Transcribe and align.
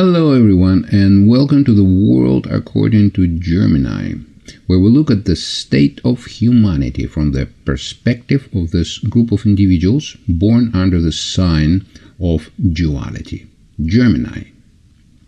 Hello, 0.00 0.30
everyone, 0.32 0.84
and 0.92 1.28
welcome 1.28 1.64
to 1.64 1.74
the 1.74 1.82
World 1.82 2.46
According 2.46 3.10
to 3.14 3.26
Gemini, 3.26 4.12
where 4.68 4.78
we 4.78 4.88
look 4.90 5.10
at 5.10 5.24
the 5.24 5.34
state 5.34 6.00
of 6.04 6.24
humanity 6.24 7.04
from 7.08 7.32
the 7.32 7.46
perspective 7.64 8.48
of 8.54 8.70
this 8.70 8.98
group 8.98 9.32
of 9.32 9.44
individuals 9.44 10.16
born 10.28 10.70
under 10.72 11.00
the 11.00 11.10
sign 11.10 11.84
of 12.22 12.48
duality, 12.72 13.48
Gemini. 13.84 14.44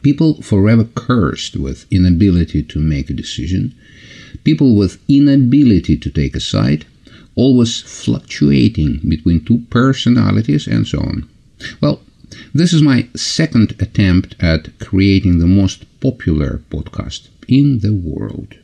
People 0.02 0.40
forever 0.40 0.84
cursed 0.84 1.56
with 1.56 1.84
inability 1.90 2.62
to 2.62 2.78
make 2.78 3.10
a 3.10 3.12
decision, 3.12 3.74
people 4.44 4.76
with 4.76 5.02
inability 5.08 5.96
to 5.96 6.10
take 6.12 6.36
a 6.36 6.40
side, 6.40 6.86
always 7.34 7.80
fluctuating 7.80 9.00
between 9.08 9.44
two 9.44 9.64
personalities, 9.68 10.68
and 10.68 10.86
so 10.86 11.00
on. 11.00 11.28
Well, 11.80 12.02
this 12.54 12.72
is 12.72 12.82
my 12.82 13.08
second 13.14 13.72
attempt 13.80 14.36
at 14.40 14.78
creating 14.78 15.38
the 15.38 15.46
most 15.46 15.84
popular 16.00 16.62
podcast 16.70 17.28
in 17.48 17.80
the 17.80 17.92
world. 17.92 18.56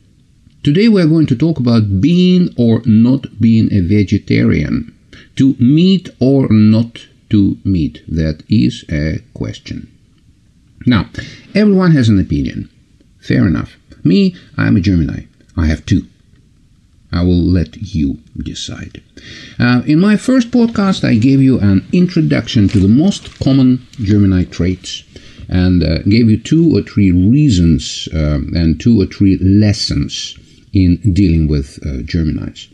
Today 0.63 0.89
we 0.89 1.03
are 1.03 1.07
going 1.07 1.27
to 1.27 1.37
talk 1.37 1.59
about 1.59 2.01
being 2.01 2.53
or 2.57 2.83
not 2.85 3.41
being 3.41 3.73
a 3.73 3.81
vegetarian. 3.81 4.93
To 5.37 5.55
meat 5.59 6.09
or 6.19 6.49
not 6.51 7.07
to 7.31 7.59
meat? 7.65 8.03
That 8.09 8.43
is 8.49 8.85
a 8.91 9.21
question. 9.35 9.91
Now, 10.87 11.09
everyone 11.55 11.93
has 11.93 12.09
an 12.09 12.19
opinion. 12.19 12.71
Fair 13.21 13.47
enough. 13.47 13.77
Me, 14.05 14.35
I'm 14.57 14.77
a 14.77 14.81
Gemini. 14.81 15.25
I 15.57 15.67
have 15.67 15.85
two. 15.85 16.07
I 17.13 17.23
will 17.23 17.43
let 17.43 17.77
you 17.77 18.19
decide. 18.37 19.03
Uh, 19.59 19.83
in 19.87 19.99
my 20.01 20.17
first 20.17 20.51
podcast, 20.51 21.05
I 21.05 21.15
gave 21.17 21.41
you 21.41 21.59
an 21.61 21.87
introduction 21.93 22.69
to 22.69 22.81
the 22.81 22.89
most 22.89 23.39
common 23.39 23.87
Gemini 23.93 24.45
traits 24.45 25.05
and 25.49 25.83
uh, 25.83 25.99
gave 26.03 26.29
you 26.29 26.39
two 26.39 26.77
or 26.77 26.83
three 26.83 27.13
reasons 27.13 28.09
uh, 28.13 28.41
and 28.55 28.81
two 28.81 29.01
or 29.01 29.07
three 29.07 29.39
lessons 29.39 30.37
in 30.73 31.01
dealing 31.13 31.49
with 31.49 31.79
uh, 31.83 32.03
Geminis. 32.03 32.69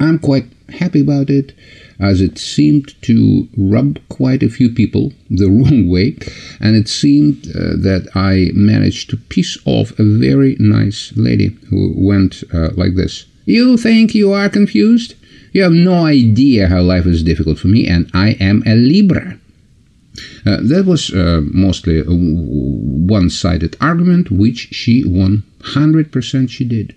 I'm 0.00 0.18
quite 0.18 0.46
happy 0.68 1.00
about 1.00 1.30
it 1.30 1.54
as 2.00 2.20
it 2.20 2.38
seemed 2.38 3.00
to 3.02 3.48
rub 3.56 3.98
quite 4.08 4.42
a 4.42 4.48
few 4.48 4.70
people 4.70 5.12
the 5.30 5.48
wrong 5.56 5.88
way, 5.88 6.16
and 6.60 6.76
it 6.76 6.88
seemed 6.88 7.48
uh, 7.48 7.76
that 7.76 8.08
I 8.14 8.50
managed 8.54 9.10
to 9.10 9.16
piss 9.16 9.58
off 9.64 9.98
a 9.98 10.04
very 10.04 10.56
nice 10.58 11.12
lady 11.16 11.56
who 11.70 11.94
went 11.96 12.44
uh, 12.52 12.70
like 12.76 12.94
this 12.94 13.26
You 13.44 13.76
think 13.76 14.14
you 14.14 14.32
are 14.32 14.48
confused? 14.48 15.14
You 15.52 15.62
have 15.62 15.72
no 15.72 16.04
idea 16.04 16.68
how 16.68 16.82
life 16.82 17.06
is 17.06 17.22
difficult 17.22 17.58
for 17.58 17.68
me, 17.68 17.86
and 17.86 18.10
I 18.12 18.36
am 18.38 18.62
a 18.66 18.74
Libra. 18.74 19.38
Uh, 20.44 20.58
that 20.62 20.84
was 20.84 21.12
uh, 21.12 21.40
mostly 21.44 22.00
a 22.00 22.04
one 22.04 23.30
sided 23.30 23.76
argument, 23.80 24.30
which 24.30 24.68
she 24.72 25.04
won 25.06 25.44
100% 25.60 26.50
she 26.50 26.64
did. 26.64 26.94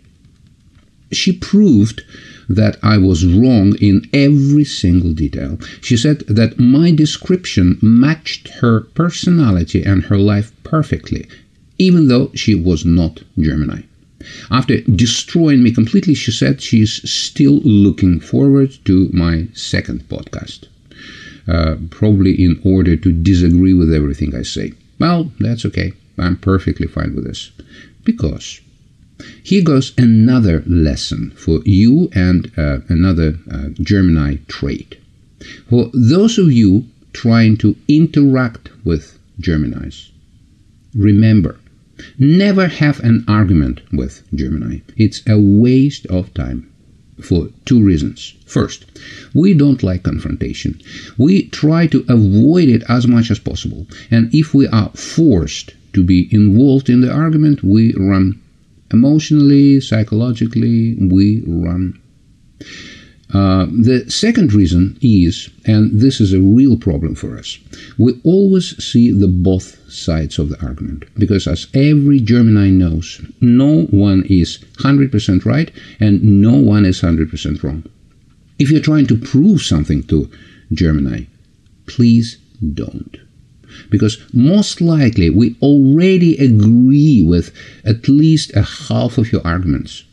She 1.11 1.31
proved 1.31 2.03
that 2.47 2.77
I 2.83 2.97
was 2.97 3.25
wrong 3.25 3.75
in 3.79 4.07
every 4.13 4.63
single 4.63 5.13
detail. 5.13 5.59
She 5.81 5.97
said 5.97 6.19
that 6.27 6.59
my 6.59 6.91
description 6.91 7.77
matched 7.81 8.47
her 8.61 8.81
personality 8.81 9.83
and 9.83 10.03
her 10.03 10.17
life 10.17 10.51
perfectly, 10.63 11.27
even 11.77 12.07
though 12.07 12.31
she 12.33 12.55
was 12.55 12.85
not 12.85 13.23
Gemini. 13.39 13.81
After 14.49 14.81
destroying 14.81 15.63
me 15.63 15.71
completely, 15.71 16.13
she 16.13 16.31
said 16.31 16.61
she's 16.61 17.09
still 17.09 17.59
looking 17.59 18.19
forward 18.19 18.77
to 18.85 19.09
my 19.11 19.47
second 19.53 20.07
podcast. 20.09 20.67
Uh, 21.47 21.75
probably 21.89 22.33
in 22.41 22.61
order 22.63 22.95
to 22.95 23.11
disagree 23.11 23.73
with 23.73 23.91
everything 23.91 24.35
I 24.35 24.43
say. 24.43 24.73
Well, 24.99 25.31
that's 25.39 25.65
okay. 25.65 25.93
I'm 26.19 26.37
perfectly 26.37 26.85
fine 26.85 27.15
with 27.15 27.25
this. 27.25 27.51
Because 28.03 28.61
here 29.43 29.63
goes 29.63 29.93
another 29.97 30.63
lesson 30.65 31.31
for 31.31 31.61
you 31.65 32.09
and 32.13 32.51
uh, 32.57 32.79
another 32.89 33.37
uh, 33.51 33.69
Gemini 33.81 34.37
trait. 34.47 34.97
For 35.69 35.89
those 35.93 36.37
of 36.37 36.51
you 36.51 36.85
trying 37.13 37.57
to 37.57 37.75
interact 37.87 38.69
with 38.85 39.17
Geminis, 39.39 40.11
remember, 40.95 41.59
never 42.17 42.67
have 42.67 42.99
an 43.01 43.23
argument 43.27 43.81
with 43.91 44.23
Gemini. 44.33 44.79
It's 44.97 45.21
a 45.27 45.39
waste 45.39 46.05
of 46.07 46.33
time 46.33 46.71
for 47.21 47.49
two 47.65 47.83
reasons. 47.83 48.33
First, 48.45 48.85
we 49.33 49.53
don't 49.53 49.83
like 49.83 50.03
confrontation. 50.03 50.81
We 51.17 51.47
try 51.49 51.87
to 51.87 52.05
avoid 52.09 52.69
it 52.69 52.83
as 52.89 53.07
much 53.07 53.31
as 53.31 53.39
possible. 53.39 53.87
And 54.09 54.33
if 54.33 54.53
we 54.53 54.67
are 54.67 54.89
forced 54.89 55.73
to 55.93 56.03
be 56.03 56.27
involved 56.31 56.89
in 56.89 57.01
the 57.01 57.11
argument, 57.11 57.63
we 57.63 57.93
run 57.93 58.41
emotionally, 58.91 59.81
psychologically, 59.81 60.95
we 60.95 61.43
run. 61.47 61.99
Uh, 63.33 63.65
the 63.71 64.03
second 64.09 64.53
reason 64.53 64.97
is, 65.01 65.49
and 65.65 65.89
this 65.93 66.19
is 66.19 66.33
a 66.33 66.41
real 66.41 66.77
problem 66.77 67.15
for 67.15 67.37
us, 67.37 67.57
we 67.97 68.19
always 68.25 68.75
see 68.83 69.09
the 69.09 69.27
both 69.27 69.77
sides 69.89 70.37
of 70.37 70.49
the 70.49 70.61
argument. 70.61 71.05
Because 71.17 71.47
as 71.47 71.67
every 71.73 72.19
Gemini 72.19 72.69
knows, 72.69 73.21
no 73.39 73.83
one 73.83 74.25
is 74.29 74.57
100% 74.79 75.45
right 75.45 75.71
and 75.99 76.21
no 76.41 76.55
one 76.55 76.85
is 76.85 77.01
100% 77.01 77.63
wrong. 77.63 77.83
If 78.59 78.69
you're 78.69 78.81
trying 78.81 79.07
to 79.07 79.17
prove 79.17 79.61
something 79.61 80.03
to 80.03 80.29
Gemini, 80.73 81.23
please 81.87 82.37
don't 82.73 83.17
because 83.89 84.17
most 84.33 84.81
likely 84.81 85.29
we 85.29 85.55
already 85.61 86.37
agree 86.37 87.21
with 87.21 87.51
at 87.85 88.07
least 88.07 88.55
a 88.55 88.63
half 88.63 89.17
of 89.17 89.31
your 89.31 89.45
arguments. 89.45 90.03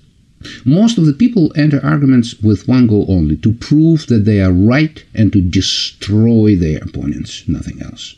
Most 0.64 0.98
of 0.98 1.06
the 1.06 1.12
people 1.12 1.52
enter 1.56 1.84
arguments 1.84 2.38
with 2.41 2.69
one 2.69 2.86
goal 2.86 3.06
only 3.08 3.36
to 3.38 3.52
prove 3.52 4.06
that 4.06 4.24
they 4.24 4.41
are 4.41 4.52
right 4.52 5.04
and 5.14 5.32
to 5.32 5.41
destroy 5.41 6.54
their 6.54 6.78
opponents, 6.78 7.48
nothing 7.48 7.82
else. 7.82 8.14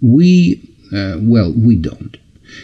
We, 0.00 0.62
uh, 0.92 1.18
well, 1.20 1.52
we 1.52 1.76
don't, 1.76 2.16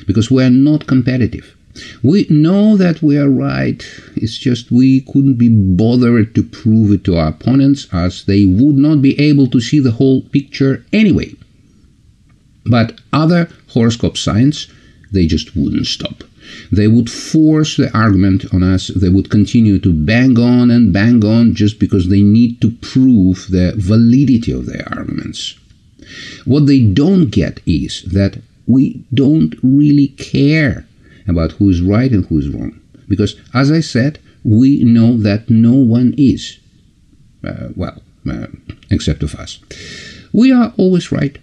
because 0.06 0.30
we 0.30 0.42
are 0.42 0.50
not 0.50 0.86
competitive. 0.86 1.54
We 2.02 2.26
know 2.30 2.78
that 2.78 3.02
we 3.02 3.18
are 3.18 3.28
right, 3.28 3.84
it's 4.16 4.38
just 4.38 4.70
we 4.70 5.02
couldn't 5.02 5.34
be 5.34 5.50
bothered 5.50 6.34
to 6.34 6.42
prove 6.42 6.90
it 6.90 7.04
to 7.04 7.16
our 7.16 7.28
opponents 7.28 7.86
as 7.92 8.24
they 8.24 8.46
would 8.46 8.76
not 8.76 9.02
be 9.02 9.18
able 9.20 9.46
to 9.48 9.60
see 9.60 9.80
the 9.80 9.90
whole 9.90 10.22
picture 10.22 10.84
anyway. 10.94 11.35
But 12.68 13.00
other 13.12 13.48
horoscope 13.68 14.16
signs, 14.16 14.68
they 15.12 15.26
just 15.26 15.56
wouldn't 15.56 15.86
stop. 15.86 16.24
They 16.70 16.86
would 16.86 17.10
force 17.10 17.76
the 17.76 17.90
argument 17.96 18.52
on 18.52 18.62
us. 18.62 18.88
They 18.88 19.08
would 19.08 19.30
continue 19.30 19.78
to 19.80 19.92
bang 19.92 20.38
on 20.38 20.70
and 20.70 20.92
bang 20.92 21.24
on 21.24 21.54
just 21.54 21.78
because 21.78 22.08
they 22.08 22.22
need 22.22 22.60
to 22.60 22.70
prove 22.70 23.48
the 23.50 23.74
validity 23.76 24.52
of 24.52 24.66
their 24.66 24.86
arguments. 24.96 25.58
What 26.44 26.66
they 26.66 26.82
don't 26.82 27.30
get 27.30 27.60
is 27.66 28.02
that 28.02 28.40
we 28.66 29.04
don't 29.12 29.54
really 29.62 30.08
care 30.08 30.86
about 31.26 31.52
who 31.52 31.68
is 31.68 31.82
right 31.82 32.10
and 32.12 32.24
who 32.26 32.38
is 32.38 32.48
wrong. 32.48 32.80
Because, 33.08 33.36
as 33.54 33.70
I 33.70 33.80
said, 33.80 34.18
we 34.44 34.84
know 34.84 35.16
that 35.16 35.50
no 35.50 35.72
one 35.72 36.14
is. 36.16 36.58
Uh, 37.44 37.68
well, 37.74 38.02
uh, 38.28 38.46
except 38.90 39.22
of 39.22 39.34
us. 39.34 39.58
We 40.32 40.52
are 40.52 40.72
always 40.76 41.10
right 41.12 41.38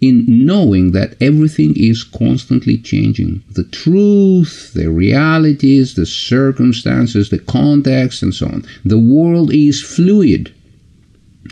in 0.00 0.24
knowing 0.26 0.92
that 0.92 1.16
everything 1.20 1.74
is 1.76 2.04
constantly 2.04 2.76
changing. 2.78 3.42
The 3.50 3.64
truth, 3.64 4.72
the 4.74 4.90
realities, 4.90 5.94
the 5.94 6.06
circumstances, 6.06 7.30
the 7.30 7.38
context, 7.38 8.22
and 8.22 8.34
so 8.34 8.46
on. 8.46 8.64
The 8.84 8.98
world 8.98 9.52
is 9.52 9.82
fluid, 9.82 10.52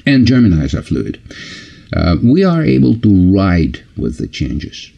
and 0.07 0.27
Geminis 0.27 0.75
are 0.75 0.83
fluid. 0.83 1.21
Uh, 1.95 2.17
we 2.23 2.45
are 2.45 2.63
able 2.63 2.97
to 2.97 3.35
ride 3.35 3.83
with 3.97 4.19
the 4.19 4.29
changes. 4.29 4.91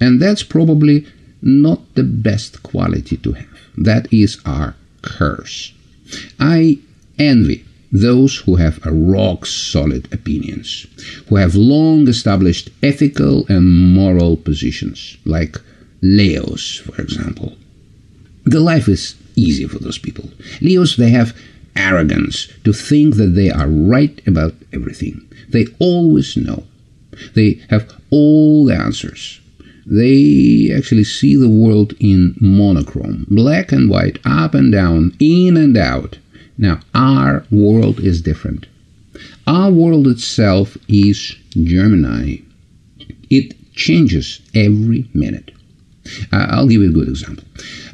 And 0.00 0.20
that's 0.20 0.42
probably 0.42 1.06
not 1.42 1.94
the 1.94 2.04
best 2.04 2.62
quality 2.62 3.16
to 3.18 3.32
have. 3.32 3.58
That 3.76 4.12
is 4.12 4.40
our 4.44 4.74
curse. 5.02 5.72
I 6.40 6.78
envy 7.18 7.64
those 7.94 8.38
who 8.38 8.56
have 8.56 8.84
a 8.84 8.92
rock 8.92 9.46
solid 9.46 10.12
opinions, 10.12 10.84
who 11.28 11.36
have 11.36 11.54
long 11.54 12.08
established 12.08 12.68
ethical 12.82 13.46
and 13.48 13.94
moral 13.94 14.36
positions, 14.36 15.16
like 15.24 15.56
Leos, 16.02 16.78
for 16.78 17.00
example. 17.00 17.56
The 18.44 18.58
life 18.58 18.88
is 18.88 19.14
easy 19.36 19.68
for 19.68 19.78
those 19.78 19.96
people. 19.96 20.28
Leos, 20.60 20.96
they 20.96 21.10
have 21.10 21.36
arrogance 21.76 22.48
to 22.64 22.72
think 22.72 23.14
that 23.14 23.34
they 23.36 23.48
are 23.50 23.68
right 23.68 24.20
about 24.26 24.54
everything. 24.72 25.26
They 25.48 25.66
always 25.78 26.36
know. 26.36 26.64
They 27.34 27.60
have 27.70 27.88
all 28.10 28.66
the 28.66 28.74
answers. 28.74 29.40
They 29.86 30.72
actually 30.76 31.04
see 31.04 31.36
the 31.36 31.48
world 31.48 31.94
in 32.00 32.34
monochrome, 32.40 33.26
black 33.30 33.70
and 33.70 33.88
white, 33.88 34.18
up 34.24 34.54
and 34.54 34.72
down, 34.72 35.16
in 35.20 35.56
and 35.56 35.76
out. 35.76 36.18
Now, 36.56 36.80
our 36.94 37.44
world 37.50 38.00
is 38.00 38.22
different. 38.22 38.66
Our 39.46 39.70
world 39.70 40.06
itself 40.06 40.76
is 40.88 41.36
Gemini. 41.50 42.36
It 43.30 43.54
changes 43.74 44.40
every 44.54 45.08
minute. 45.14 45.50
Uh, 46.32 46.46
I'll 46.50 46.68
give 46.68 46.82
you 46.82 46.90
a 46.90 46.92
good 46.92 47.08
example. 47.08 47.44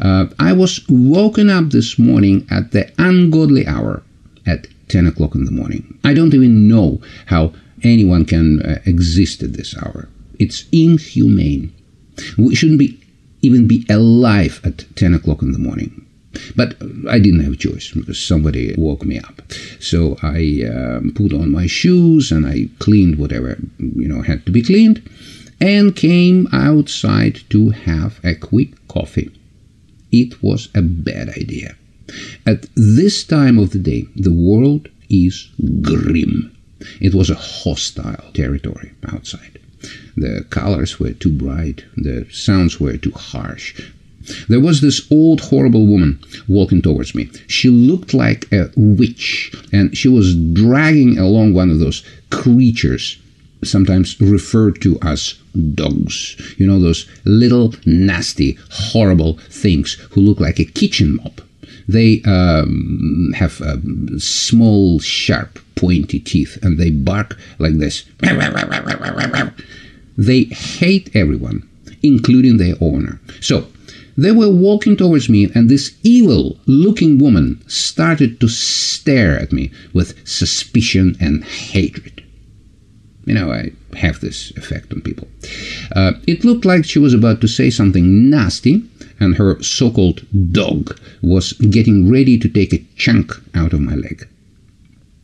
Uh, 0.01 0.27
I 0.39 0.53
was 0.53 0.85
woken 0.89 1.49
up 1.49 1.71
this 1.71 1.99
morning 1.99 2.47
at 2.51 2.73
the 2.73 2.93
ungodly 2.99 3.67
hour 3.67 4.03
at 4.47 4.67
10 4.89 5.07
o'clock 5.07 5.35
in 5.35 5.45
the 5.45 5.53
morning. 5.53 5.99
I 6.05 6.15
don't 6.15 6.35
even 6.35 6.69
know 6.69 7.01
how 7.27 7.53
anyone 7.83 8.25
can 8.25 8.62
uh, 8.62 8.81
exist 8.85 9.43
at 9.43 9.53
this 9.53 9.77
hour. 9.77 10.09
It's 10.39 10.65
inhumane. 10.73 11.73
We 12.37 12.55
shouldn't 12.55 12.79
be 12.79 13.01
even 13.43 13.67
be 13.67 13.87
alive 13.89 14.61
at 14.65 14.85
10 14.97 15.15
o'clock 15.15 15.41
in 15.41 15.53
the 15.53 15.59
morning. 15.59 16.07
But 16.55 16.77
I 17.09 17.19
didn't 17.19 17.41
have 17.41 17.55
a 17.55 17.56
choice 17.56 17.91
because 17.93 18.23
somebody 18.23 18.75
woke 18.79 19.05
me 19.05 19.19
up. 19.19 19.43
So 19.81 20.17
I 20.23 20.62
um, 20.65 21.12
put 21.15 21.32
on 21.32 21.50
my 21.50 21.67
shoes 21.67 22.31
and 22.31 22.47
I 22.47 22.69
cleaned 22.79 23.19
whatever 23.19 23.59
you 23.79 24.09
know 24.09 24.23
had 24.23 24.47
to 24.47 24.53
be 24.53 24.62
cleaned, 24.62 25.03
and 25.61 25.97
came 25.97 26.49
outside 26.53 27.41
to 27.50 27.71
have 27.71 28.21
a 28.25 28.35
quick 28.35 28.71
coffee. 28.88 29.31
It 30.12 30.43
was 30.43 30.69
a 30.75 30.82
bad 30.82 31.31
idea. 31.31 31.77
At 32.47 32.67
this 32.75 33.25
time 33.25 33.59
of 33.59 33.71
the 33.71 33.79
day, 33.79 34.06
the 34.17 34.33
world 34.33 34.88
is 35.09 35.49
grim. 35.83 36.56
It 37.00 37.15
was 37.15 37.31
a 37.31 37.35
hostile 37.35 38.31
territory 38.33 38.93
outside. 39.06 39.59
The 40.17 40.44
colors 40.50 40.99
were 40.99 41.12
too 41.12 41.31
bright, 41.31 41.85
the 41.97 42.26
sounds 42.31 42.81
were 42.81 42.97
too 42.97 43.12
harsh. 43.12 43.81
There 44.49 44.61
was 44.61 44.81
this 44.81 45.11
old 45.11 45.40
horrible 45.40 45.87
woman 45.87 46.19
walking 46.46 46.82
towards 46.82 47.14
me. 47.14 47.31
She 47.46 47.69
looked 47.69 48.12
like 48.12 48.50
a 48.52 48.70
witch, 48.76 49.52
and 49.72 49.96
she 49.96 50.08
was 50.08 50.34
dragging 50.34 51.19
along 51.19 51.55
one 51.55 51.70
of 51.70 51.78
those 51.78 52.05
creatures, 52.31 53.19
sometimes 53.64 54.20
referred 54.20 54.81
to 54.82 54.99
as 55.02 55.34
dogs. 55.75 56.37
You 56.58 56.67
know, 56.67 56.78
those 56.81 57.08
little, 57.25 57.75
nasty, 57.87 58.58
horrible 58.70 59.38
things 59.50 59.94
who 60.11 60.20
look 60.20 60.40
like 60.40 60.58
a 60.58 60.64
kitchen 60.64 61.16
mop. 61.16 61.40
They 61.88 62.23
um, 62.25 63.32
have 63.34 63.61
um, 63.62 64.20
small, 64.20 65.00
sharp, 65.00 65.58
pointy 65.75 66.20
teeth, 66.20 66.58
and 66.62 66.78
they 66.78 66.90
bark 66.90 67.38
like 67.58 67.78
this. 67.78 68.05
They 70.16 70.44
hate 70.44 71.11
everyone, 71.16 71.69
including 72.02 72.58
their 72.58 72.75
owner. 72.81 73.19
So, 73.40 73.66
they 74.22 74.32
were 74.32 74.50
walking 74.50 74.96
towards 74.96 75.28
me, 75.31 75.50
and 75.55 75.69
this 75.69 75.96
evil 76.02 76.58
looking 76.67 77.19
woman 77.19 77.62
started 77.67 78.38
to 78.40 78.49
stare 78.49 79.38
at 79.38 79.50
me 79.50 79.70
with 79.94 80.28
suspicion 80.28 81.17
and 81.20 81.43
hatred. 81.44 82.22
You 83.25 83.34
know, 83.34 83.50
I 83.50 83.72
have 83.96 84.20
this 84.20 84.50
effect 84.56 84.93
on 84.93 85.00
people. 85.00 85.26
Uh, 85.96 86.12
it 86.26 86.44
looked 86.44 86.67
like 86.67 86.84
she 86.84 86.99
was 86.99 87.14
about 87.14 87.40
to 87.40 87.49
say 87.49 87.70
something 87.70 88.28
nasty, 88.28 88.82
and 89.19 89.37
her 89.37 89.62
so 89.62 89.90
called 89.90 90.26
dog 90.52 90.99
was 91.23 91.52
getting 91.55 92.11
ready 92.11 92.38
to 92.38 92.49
take 92.49 92.75
a 92.75 92.84
chunk 92.96 93.32
out 93.55 93.73
of 93.73 93.81
my 93.81 93.94
leg. 93.94 94.28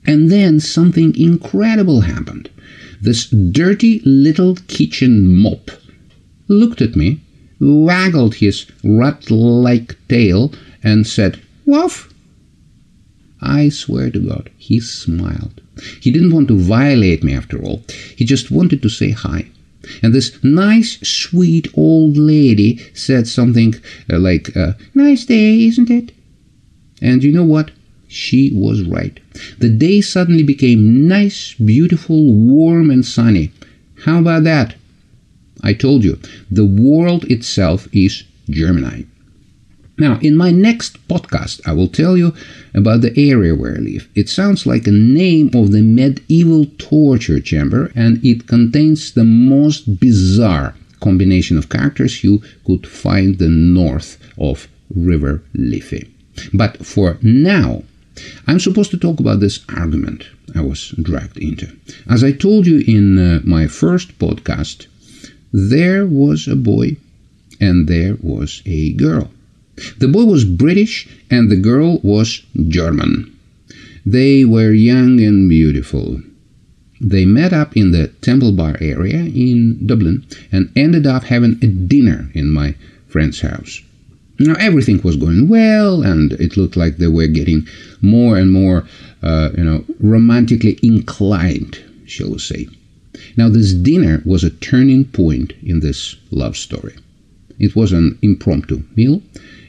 And 0.06 0.30
then 0.30 0.58
something 0.60 1.14
incredible 1.18 2.02
happened. 2.02 2.48
This 3.02 3.26
dirty 3.26 4.00
little 4.06 4.56
kitchen 4.68 5.28
mop 5.42 5.70
looked 6.48 6.80
at 6.80 6.96
me, 6.96 7.20
waggled 7.60 8.36
his 8.36 8.66
rat 8.84 9.30
like 9.30 9.96
tail, 10.08 10.52
and 10.82 11.06
said, 11.06 11.40
Woof! 11.64 12.12
I 13.40 13.68
swear 13.68 14.10
to 14.10 14.18
God, 14.18 14.50
he 14.56 14.80
smiled. 14.80 15.60
He 16.00 16.10
didn't 16.10 16.32
want 16.32 16.48
to 16.48 16.58
violate 16.58 17.22
me 17.22 17.34
after 17.34 17.62
all. 17.62 17.82
He 18.16 18.24
just 18.24 18.50
wanted 18.50 18.82
to 18.82 18.88
say 18.88 19.10
hi. 19.10 19.46
And 20.02 20.14
this 20.14 20.38
nice, 20.42 20.98
sweet 21.06 21.68
old 21.74 22.16
lady 22.16 22.80
said 22.94 23.28
something 23.28 23.74
uh, 24.10 24.18
like, 24.18 24.56
uh, 24.56 24.72
Nice 24.94 25.24
day, 25.24 25.64
isn't 25.64 25.90
it? 25.90 26.12
And 27.00 27.22
you 27.22 27.32
know 27.32 27.44
what? 27.44 27.70
She 28.08 28.50
was 28.54 28.82
right. 28.82 29.20
The 29.58 29.68
day 29.68 30.00
suddenly 30.00 30.42
became 30.42 31.06
nice, 31.06 31.54
beautiful, 31.54 32.32
warm, 32.32 32.90
and 32.90 33.04
sunny. 33.04 33.52
How 34.04 34.20
about 34.20 34.44
that? 34.44 34.76
I 35.62 35.72
told 35.72 36.04
you, 36.04 36.18
the 36.50 36.66
world 36.66 37.24
itself 37.24 37.88
is 37.92 38.24
Gemini. 38.48 39.02
Now, 39.98 40.18
in 40.20 40.36
my 40.36 40.50
next 40.50 41.08
podcast, 41.08 41.66
I 41.66 41.72
will 41.72 41.88
tell 41.88 42.18
you 42.18 42.34
about 42.74 43.00
the 43.00 43.18
area 43.18 43.54
where 43.54 43.76
I 43.76 43.78
live. 43.78 44.08
It 44.14 44.28
sounds 44.28 44.66
like 44.66 44.86
a 44.86 44.90
name 44.90 45.50
of 45.54 45.72
the 45.72 45.80
medieval 45.80 46.66
torture 46.76 47.40
chamber, 47.40 47.90
and 47.94 48.22
it 48.22 48.46
contains 48.46 49.12
the 49.12 49.24
most 49.24 49.98
bizarre 49.98 50.74
combination 51.00 51.56
of 51.56 51.70
characters 51.70 52.22
you 52.22 52.42
could 52.66 52.86
find 52.86 53.38
the 53.38 53.48
north 53.48 54.18
of 54.38 54.68
River 54.94 55.42
Liffey. 55.54 56.10
But 56.52 56.84
for 56.84 57.18
now, 57.22 57.82
I'm 58.46 58.60
supposed 58.60 58.90
to 58.90 58.98
talk 58.98 59.20
about 59.20 59.40
this 59.40 59.60
argument 59.74 60.26
I 60.54 60.60
was 60.60 60.94
dragged 61.02 61.38
into. 61.38 61.74
As 62.08 62.22
I 62.22 62.32
told 62.32 62.66
you 62.66 62.82
in 62.86 63.18
uh, 63.18 63.40
my 63.44 63.66
first 63.66 64.18
podcast, 64.18 64.86
there 65.56 66.04
was 66.04 66.46
a 66.46 66.54
boy 66.54 66.94
and 67.62 67.88
there 67.88 68.18
was 68.20 68.60
a 68.66 68.92
girl. 68.92 69.30
The 69.96 70.06
boy 70.06 70.24
was 70.24 70.44
British 70.44 71.08
and 71.30 71.50
the 71.50 71.56
girl 71.56 71.98
was 72.02 72.42
German. 72.68 73.34
They 74.04 74.44
were 74.44 74.72
young 74.72 75.18
and 75.18 75.48
beautiful. 75.48 76.20
They 77.00 77.24
met 77.24 77.54
up 77.54 77.74
in 77.74 77.92
the 77.92 78.08
Temple 78.20 78.52
Bar 78.52 78.76
area 78.82 79.24
in 79.24 79.86
Dublin 79.86 80.26
and 80.52 80.70
ended 80.76 81.06
up 81.06 81.24
having 81.24 81.58
a 81.62 81.68
dinner 81.68 82.30
in 82.34 82.52
my 82.52 82.74
friend's 83.08 83.40
house. 83.40 83.80
Now 84.38 84.56
everything 84.58 85.00
was 85.02 85.16
going 85.16 85.48
well, 85.48 86.02
and 86.02 86.34
it 86.34 86.58
looked 86.58 86.76
like 86.76 86.98
they 86.98 87.06
were 87.06 87.28
getting 87.28 87.66
more 88.02 88.36
and 88.36 88.52
more, 88.52 88.86
uh, 89.22 89.48
you 89.56 89.64
know, 89.64 89.84
romantically 90.00 90.78
inclined, 90.82 91.82
shall 92.04 92.32
we 92.32 92.38
say. 92.38 92.68
Now 93.36 93.48
this 93.48 93.72
dinner 93.72 94.22
was 94.24 94.44
a 94.44 94.50
turning 94.50 95.04
point 95.04 95.52
in 95.62 95.80
this 95.80 96.16
love 96.30 96.56
story. 96.56 96.96
It 97.58 97.74
was 97.74 97.92
an 97.92 98.18
impromptu 98.22 98.82
meal. 98.96 99.22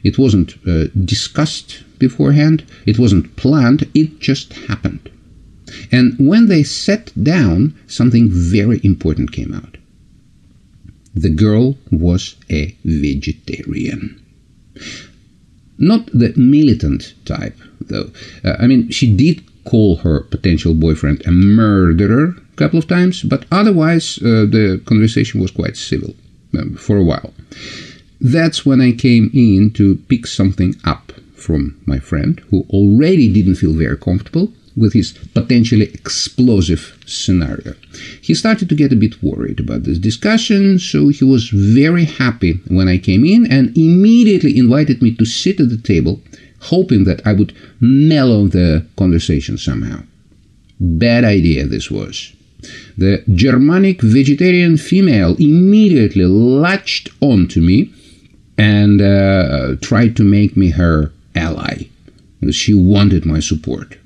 It 0.04 0.18
wasn't 0.18 0.54
uh, 0.66 0.86
discussed 1.04 1.82
beforehand. 1.98 2.64
It 2.86 2.98
wasn't 2.98 3.36
planned. 3.36 3.88
It 3.94 4.20
just 4.20 4.52
happened. 4.52 5.10
And 5.90 6.14
when 6.18 6.48
they 6.48 6.62
sat 6.62 7.12
down, 7.22 7.74
something 7.86 8.28
very 8.30 8.80
important 8.82 9.32
came 9.32 9.52
out. 9.52 9.76
The 11.14 11.30
girl 11.30 11.76
was 11.90 12.36
a 12.50 12.76
vegetarian. 12.84 14.20
Not 15.78 16.06
the 16.06 16.32
militant 16.36 17.14
type, 17.24 17.56
though. 17.80 18.10
Uh, 18.44 18.56
I 18.58 18.66
mean, 18.66 18.90
she 18.90 19.14
did 19.14 19.42
call 19.64 19.96
her 19.96 20.20
potential 20.20 20.74
boyfriend 20.74 21.26
a 21.26 21.30
murderer 21.30 22.36
couple 22.58 22.78
of 22.78 22.88
times, 22.88 23.22
but 23.22 23.46
otherwise 23.50 24.18
uh, 24.18 24.44
the 24.56 24.82
conversation 24.84 25.40
was 25.40 25.50
quite 25.50 25.76
civil 25.76 26.14
um, 26.58 26.74
for 26.76 26.96
a 26.96 27.04
while. 27.04 27.32
That's 28.20 28.66
when 28.66 28.80
I 28.80 28.92
came 28.92 29.30
in 29.32 29.70
to 29.74 29.96
pick 30.08 30.26
something 30.26 30.74
up 30.84 31.12
from 31.36 31.80
my 31.86 31.98
friend, 32.00 32.40
who 32.50 32.66
already 32.70 33.32
didn't 33.32 33.54
feel 33.54 33.72
very 33.72 33.96
comfortable 33.96 34.52
with 34.76 34.92
his 34.92 35.12
potentially 35.34 35.86
explosive 35.92 36.98
scenario. 37.06 37.74
He 38.20 38.34
started 38.34 38.68
to 38.68 38.74
get 38.74 38.92
a 38.92 38.96
bit 38.96 39.22
worried 39.22 39.60
about 39.60 39.84
this 39.84 39.98
discussion, 39.98 40.78
so 40.78 41.08
he 41.08 41.24
was 41.24 41.50
very 41.50 42.04
happy 42.04 42.60
when 42.68 42.88
I 42.88 42.98
came 42.98 43.24
in 43.24 43.50
and 43.50 43.76
immediately 43.76 44.56
invited 44.56 45.02
me 45.02 45.14
to 45.16 45.24
sit 45.24 45.60
at 45.60 45.70
the 45.70 45.78
table, 45.78 46.20
hoping 46.60 47.04
that 47.04 47.26
I 47.26 47.32
would 47.32 47.54
mellow 47.80 48.46
the 48.46 48.86
conversation 48.96 49.58
somehow. 49.58 50.02
Bad 50.80 51.24
idea 51.24 51.66
this 51.66 51.90
was. 51.90 52.32
The 52.98 53.22
Germanic 53.32 54.02
vegetarian 54.02 54.76
female 54.76 55.36
immediately 55.38 56.24
latched 56.24 57.10
onto 57.20 57.60
me 57.60 57.92
and 58.58 59.00
uh, 59.00 59.76
tried 59.80 60.16
to 60.16 60.24
make 60.24 60.56
me 60.56 60.70
her 60.70 61.12
ally. 61.36 61.84
She 62.50 62.74
wanted 62.74 63.24
my 63.24 63.38
support. 63.38 63.96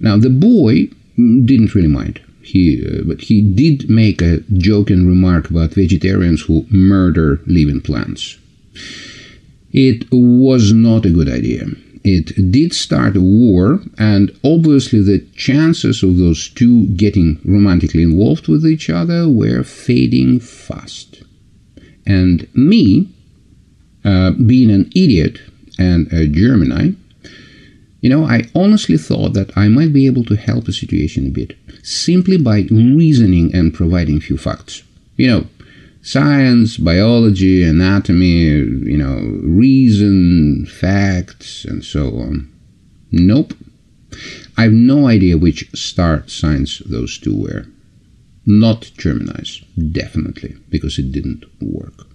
Now 0.00 0.16
the 0.16 0.30
boy 0.30 0.88
didn't 1.16 1.74
really 1.74 1.88
mind. 1.88 2.20
He, 2.40 2.82
uh, 2.82 3.02
but 3.04 3.20
he 3.20 3.42
did 3.42 3.90
make 3.90 4.22
a 4.22 4.40
joking 4.52 5.06
remark 5.06 5.50
about 5.50 5.74
vegetarians 5.74 6.40
who 6.42 6.64
murder 6.70 7.40
living 7.46 7.82
plants. 7.82 8.38
It 9.72 10.06
was 10.10 10.72
not 10.72 11.04
a 11.04 11.10
good 11.10 11.28
idea. 11.28 11.66
It 12.08 12.52
did 12.52 12.72
start 12.72 13.16
a 13.16 13.20
war, 13.20 13.80
and 13.98 14.30
obviously 14.44 15.02
the 15.02 15.26
chances 15.34 16.04
of 16.04 16.18
those 16.18 16.48
two 16.50 16.86
getting 16.94 17.40
romantically 17.44 18.04
involved 18.04 18.46
with 18.46 18.64
each 18.64 18.88
other 18.88 19.28
were 19.28 19.64
fading 19.64 20.38
fast. 20.38 21.24
And 22.06 22.46
me, 22.54 23.08
uh, 24.04 24.30
being 24.30 24.70
an 24.70 24.88
idiot 24.94 25.40
and 25.80 26.06
a 26.12 26.28
Gemini, 26.28 26.92
you 28.02 28.08
know, 28.08 28.24
I 28.24 28.44
honestly 28.54 28.98
thought 28.98 29.32
that 29.32 29.50
I 29.58 29.66
might 29.66 29.92
be 29.92 30.06
able 30.06 30.24
to 30.26 30.36
help 30.36 30.66
the 30.66 30.72
situation 30.72 31.26
a 31.26 31.30
bit 31.30 31.56
simply 31.82 32.38
by 32.38 32.68
reasoning 32.70 33.52
and 33.52 33.74
providing 33.74 34.20
few 34.20 34.36
facts. 34.36 34.84
You 35.16 35.26
know, 35.26 35.46
Science, 36.06 36.76
biology, 36.76 37.64
anatomy, 37.64 38.44
you 38.44 38.96
know, 38.96 39.18
reason, 39.42 40.64
facts, 40.64 41.64
and 41.64 41.84
so 41.84 42.16
on. 42.20 42.48
Nope. 43.10 43.54
I 44.56 44.62
have 44.62 44.72
no 44.72 45.08
idea 45.08 45.36
which 45.36 45.68
star 45.74 46.22
signs 46.28 46.78
those 46.86 47.18
two 47.18 47.36
were. 47.36 47.66
Not 48.46 48.92
Gemini's, 48.96 49.64
definitely, 49.90 50.54
because 50.68 50.96
it 50.96 51.10
didn't 51.10 51.44
work. 51.60 52.06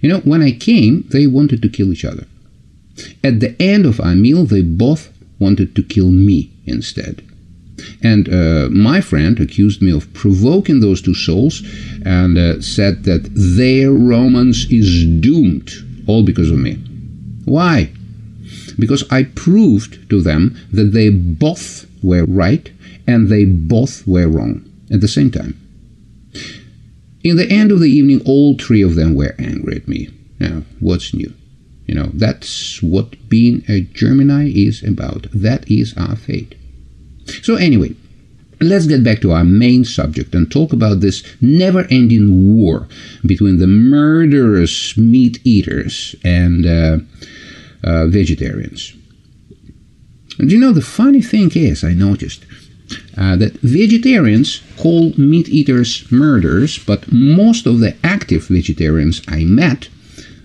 You 0.00 0.08
know, 0.10 0.20
when 0.20 0.40
I 0.40 0.52
came, 0.52 1.04
they 1.10 1.26
wanted 1.26 1.62
to 1.62 1.68
kill 1.68 1.92
each 1.92 2.04
other. 2.04 2.28
At 3.24 3.40
the 3.40 3.60
end 3.60 3.86
of 3.86 3.98
our 3.98 4.14
meal, 4.14 4.44
they 4.44 4.62
both 4.62 5.12
wanted 5.40 5.74
to 5.74 5.82
kill 5.82 6.12
me 6.12 6.52
instead. 6.64 7.28
And 8.02 8.28
uh, 8.28 8.68
my 8.70 9.00
friend 9.00 9.38
accused 9.40 9.82
me 9.82 9.92
of 9.92 10.12
provoking 10.14 10.80
those 10.80 11.02
two 11.02 11.14
souls 11.14 11.62
and 12.04 12.38
uh, 12.38 12.60
said 12.60 13.04
that 13.04 13.28
their 13.34 13.90
romance 13.90 14.66
is 14.70 15.04
doomed, 15.20 15.72
all 16.06 16.24
because 16.24 16.50
of 16.50 16.58
me. 16.58 16.74
Why? 17.44 17.92
Because 18.78 19.10
I 19.10 19.24
proved 19.24 20.08
to 20.10 20.22
them 20.22 20.56
that 20.72 20.92
they 20.92 21.08
both 21.10 21.86
were 22.02 22.24
right 22.26 22.70
and 23.06 23.28
they 23.28 23.44
both 23.44 24.06
were 24.06 24.28
wrong 24.28 24.64
at 24.92 25.00
the 25.00 25.08
same 25.08 25.30
time. 25.30 25.60
In 27.22 27.36
the 27.36 27.50
end 27.50 27.72
of 27.72 27.80
the 27.80 27.90
evening, 27.90 28.20
all 28.26 28.56
three 28.56 28.82
of 28.82 28.94
them 28.94 29.14
were 29.14 29.34
angry 29.38 29.76
at 29.76 29.88
me. 29.88 30.10
Now, 30.38 30.62
what's 30.80 31.14
new? 31.14 31.32
You 31.86 31.94
know, 31.94 32.10
that's 32.14 32.82
what 32.82 33.28
being 33.28 33.62
a 33.68 33.80
Gemini 33.80 34.50
is 34.50 34.82
about. 34.82 35.26
That 35.32 35.70
is 35.70 35.94
our 35.96 36.16
fate. 36.16 36.54
So, 37.42 37.56
anyway, 37.56 37.94
let's 38.60 38.86
get 38.86 39.04
back 39.04 39.20
to 39.20 39.32
our 39.32 39.44
main 39.44 39.84
subject 39.84 40.34
and 40.34 40.50
talk 40.50 40.72
about 40.72 41.00
this 41.00 41.22
never 41.40 41.86
ending 41.90 42.56
war 42.56 42.88
between 43.24 43.58
the 43.58 43.66
murderous 43.66 44.96
meat 44.96 45.38
eaters 45.44 46.14
and 46.24 46.66
uh, 46.66 46.98
uh, 47.82 48.06
vegetarians. 48.06 48.94
And 50.38 50.50
you 50.50 50.58
know, 50.58 50.72
the 50.72 50.82
funny 50.82 51.22
thing 51.22 51.50
is, 51.54 51.84
I 51.84 51.94
noticed 51.94 52.44
uh, 53.16 53.36
that 53.36 53.54
vegetarians 53.62 54.60
call 54.76 55.12
meat 55.16 55.48
eaters 55.48 56.10
murderers, 56.10 56.78
but 56.78 57.10
most 57.12 57.66
of 57.66 57.80
the 57.80 57.96
active 58.04 58.48
vegetarians 58.48 59.22
I 59.28 59.44
met 59.44 59.88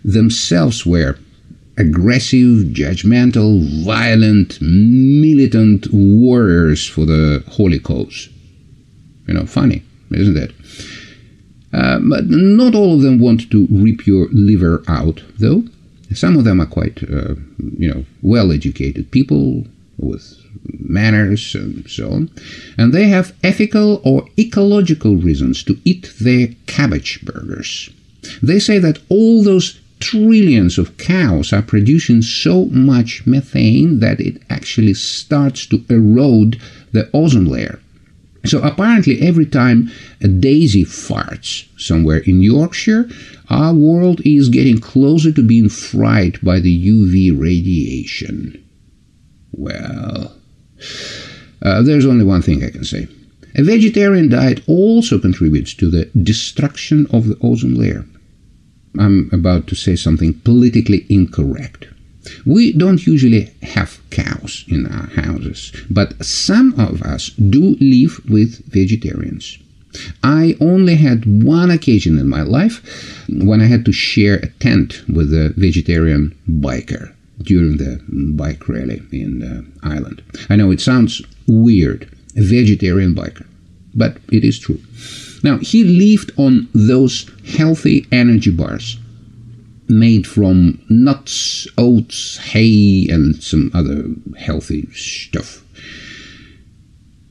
themselves 0.03 0.85
were 0.85 1.17
aggressive, 1.79 2.67
judgmental, 2.73 3.85
violent, 3.85 4.59
militant 4.61 5.87
warriors 5.91 6.85
for 6.85 7.05
the 7.05 7.43
holy 7.47 7.79
cause. 7.79 8.29
You 9.27 9.33
know, 9.35 9.45
funny, 9.45 9.83
isn't 10.11 10.37
it? 10.37 10.51
Uh, 11.71 11.99
but 11.99 12.25
not 12.27 12.75
all 12.75 12.95
of 12.95 13.01
them 13.01 13.19
want 13.19 13.49
to 13.51 13.67
rip 13.71 14.05
your 14.05 14.27
liver 14.31 14.83
out, 14.87 15.23
though. 15.39 15.63
Some 16.13 16.37
of 16.37 16.43
them 16.43 16.59
are 16.59 16.65
quite, 16.65 17.03
uh, 17.03 17.35
you 17.77 17.93
know, 17.93 18.05
well-educated 18.23 19.11
people 19.11 19.65
with 19.97 20.35
manners 20.79 21.53
and 21.53 21.87
so 21.89 22.11
on, 22.11 22.31
and 22.77 22.91
they 22.91 23.07
have 23.07 23.35
ethical 23.43 24.01
or 24.03 24.25
ecological 24.37 25.15
reasons 25.15 25.63
to 25.63 25.79
eat 25.85 26.11
their 26.19 26.47
cabbage 26.65 27.23
burgers. 27.23 27.89
They 28.41 28.59
say 28.59 28.79
that 28.79 28.99
all 29.09 29.43
those 29.43 29.79
trillions 29.99 30.77
of 30.77 30.97
cows 30.97 31.51
are 31.53 31.61
producing 31.61 32.21
so 32.21 32.65
much 32.65 33.25
methane 33.25 33.99
that 33.99 34.19
it 34.19 34.41
actually 34.49 34.93
starts 34.93 35.65
to 35.67 35.83
erode 35.89 36.59
the 36.91 37.09
ozone 37.13 37.45
layer. 37.45 37.79
So 38.45 38.61
apparently, 38.61 39.21
every 39.21 39.45
time 39.45 39.91
a 40.21 40.27
daisy 40.27 40.85
farts 40.85 41.67
somewhere 41.77 42.19
in 42.19 42.41
Yorkshire, 42.41 43.09
our 43.49 43.73
world 43.73 44.21
is 44.23 44.47
getting 44.49 44.79
closer 44.79 45.31
to 45.33 45.43
being 45.43 45.69
fried 45.69 46.39
by 46.41 46.59
the 46.59 46.87
UV 46.87 47.37
radiation. 47.37 48.63
Well, 49.51 50.35
uh, 51.61 51.81
there's 51.81 52.05
only 52.05 52.23
one 52.23 52.41
thing 52.41 52.63
I 52.63 52.69
can 52.69 52.85
say. 52.85 53.07
A 53.55 53.63
vegetarian 53.63 54.29
diet 54.29 54.61
also 54.67 55.19
contributes 55.19 55.73
to 55.73 55.89
the 55.89 56.05
destruction 56.23 57.07
of 57.11 57.27
the 57.27 57.37
ozone 57.41 57.75
layer. 57.75 58.05
I'm 58.97 59.29
about 59.31 59.67
to 59.67 59.75
say 59.75 59.95
something 59.95 60.33
politically 60.41 61.05
incorrect. 61.09 61.87
We 62.45 62.73
don't 62.73 63.05
usually 63.05 63.51
have 63.63 63.99
cows 64.09 64.65
in 64.67 64.85
our 64.85 65.07
houses, 65.21 65.71
but 65.89 66.23
some 66.23 66.73
of 66.79 67.01
us 67.01 67.29
do 67.29 67.75
live 67.79 68.19
with 68.29 68.65
vegetarians. 68.71 69.57
I 70.23 70.55
only 70.59 70.95
had 70.95 71.43
one 71.43 71.71
occasion 71.71 72.19
in 72.19 72.27
my 72.27 72.43
life 72.43 72.81
when 73.27 73.61
I 73.61 73.65
had 73.65 73.85
to 73.85 73.91
share 73.91 74.35
a 74.35 74.49
tent 74.59 75.03
with 75.07 75.33
a 75.33 75.53
vegetarian 75.57 76.37
biker 76.47 77.13
during 77.41 77.77
the 77.77 78.01
bike 78.07 78.67
rally 78.67 79.01
in 79.11 79.41
uh, 79.41 79.87
Ireland. 79.87 80.21
I 80.49 80.55
know 80.55 80.71
it 80.71 80.81
sounds 80.81 81.21
weird, 81.47 82.09
a 82.35 82.41
vegetarian 82.41 83.15
biker, 83.15 83.47
but 83.95 84.17
it 84.31 84.43
is 84.43 84.59
true. 84.59 84.79
Now, 85.43 85.57
he 85.57 85.83
lived 85.83 86.31
on 86.37 86.67
those 86.73 87.29
healthy 87.45 88.07
energy 88.11 88.51
bars 88.51 88.97
made 89.89 90.27
from 90.27 90.79
nuts, 90.87 91.67
oats, 91.77 92.37
hay, 92.37 93.07
and 93.09 93.41
some 93.41 93.71
other 93.73 94.05
healthy 94.37 94.87
stuff. 94.93 95.65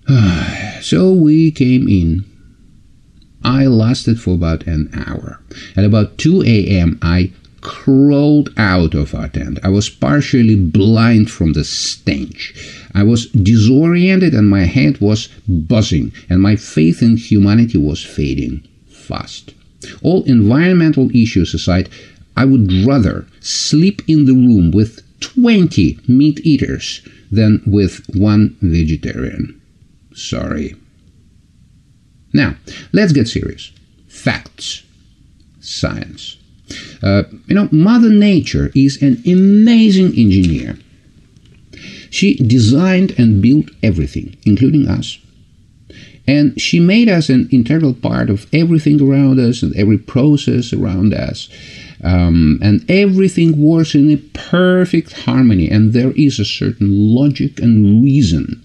so 0.82 1.12
we 1.12 1.50
came 1.52 1.88
in. 1.88 2.24
I 3.44 3.66
lasted 3.66 4.20
for 4.20 4.34
about 4.34 4.66
an 4.66 4.90
hour. 4.92 5.40
At 5.76 5.84
about 5.84 6.18
2 6.18 6.42
a.m., 6.42 6.98
I 7.00 7.30
crawled 7.60 8.52
out 8.56 8.94
of 8.94 9.14
our 9.14 9.28
tent. 9.28 9.58
I 9.62 9.68
was 9.68 9.88
partially 9.88 10.56
blind 10.56 11.30
from 11.30 11.52
the 11.52 11.64
stench. 11.64 12.54
I 12.94 13.02
was 13.02 13.26
disoriented 13.26 14.34
and 14.34 14.48
my 14.48 14.64
head 14.64 15.00
was 15.00 15.28
buzzing, 15.46 16.12
and 16.28 16.40
my 16.40 16.56
faith 16.56 17.02
in 17.02 17.16
humanity 17.16 17.78
was 17.78 18.04
fading 18.04 18.66
fast. 18.88 19.54
All 20.02 20.24
environmental 20.24 21.10
issues 21.14 21.54
aside, 21.54 21.88
I 22.36 22.44
would 22.44 22.72
rather 22.86 23.26
sleep 23.40 24.02
in 24.06 24.26
the 24.26 24.34
room 24.34 24.70
with 24.70 25.02
20 25.20 25.98
meat 26.08 26.40
eaters 26.44 27.02
than 27.30 27.62
with 27.66 28.04
one 28.14 28.56
vegetarian. 28.60 29.60
Sorry. 30.14 30.74
Now, 32.32 32.56
let's 32.92 33.12
get 33.12 33.28
serious. 33.28 33.72
Facts. 34.08 34.82
Science. 35.60 36.37
Uh, 37.02 37.24
you 37.46 37.54
know, 37.54 37.68
Mother 37.72 38.10
Nature 38.10 38.70
is 38.74 39.00
an 39.02 39.22
amazing 39.26 40.08
engineer. 40.16 40.78
She 42.10 42.34
designed 42.36 43.14
and 43.18 43.42
built 43.42 43.70
everything, 43.82 44.36
including 44.44 44.88
us. 44.88 45.18
And 46.26 46.60
she 46.60 46.78
made 46.78 47.08
us 47.08 47.30
an 47.30 47.48
integral 47.50 47.94
part 47.94 48.28
of 48.28 48.46
everything 48.52 49.00
around 49.00 49.38
us 49.40 49.62
and 49.62 49.74
every 49.76 49.96
process 49.96 50.72
around 50.72 51.14
us. 51.14 51.48
Um, 52.04 52.58
and 52.62 52.84
everything 52.90 53.60
works 53.60 53.94
in 53.94 54.10
a 54.10 54.16
perfect 54.16 55.12
harmony, 55.24 55.70
and 55.70 55.92
there 55.92 56.12
is 56.12 56.38
a 56.38 56.44
certain 56.44 57.14
logic 57.14 57.58
and 57.60 58.04
reason 58.04 58.62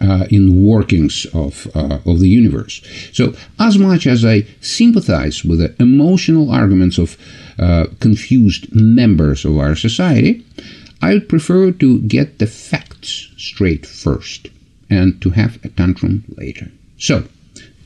uh, 0.00 0.26
in 0.30 0.64
workings 0.64 1.26
of, 1.34 1.66
uh, 1.74 1.98
of 2.06 2.20
the 2.20 2.28
universe. 2.28 2.82
So, 3.12 3.34
as 3.58 3.78
much 3.78 4.06
as 4.06 4.24
I 4.24 4.46
sympathize 4.60 5.44
with 5.44 5.58
the 5.58 5.74
emotional 5.80 6.50
arguments 6.50 6.98
of 6.98 7.16
uh, 7.58 7.86
confused 8.00 8.68
members 8.72 9.44
of 9.44 9.58
our 9.58 9.74
society, 9.74 10.44
I 11.02 11.14
would 11.14 11.28
prefer 11.28 11.72
to 11.72 12.00
get 12.00 12.38
the 12.38 12.46
facts 12.46 13.28
straight 13.36 13.86
first 13.86 14.48
and 14.90 15.20
to 15.22 15.30
have 15.30 15.58
a 15.64 15.68
tantrum 15.68 16.24
later. 16.36 16.70
So, 16.98 17.24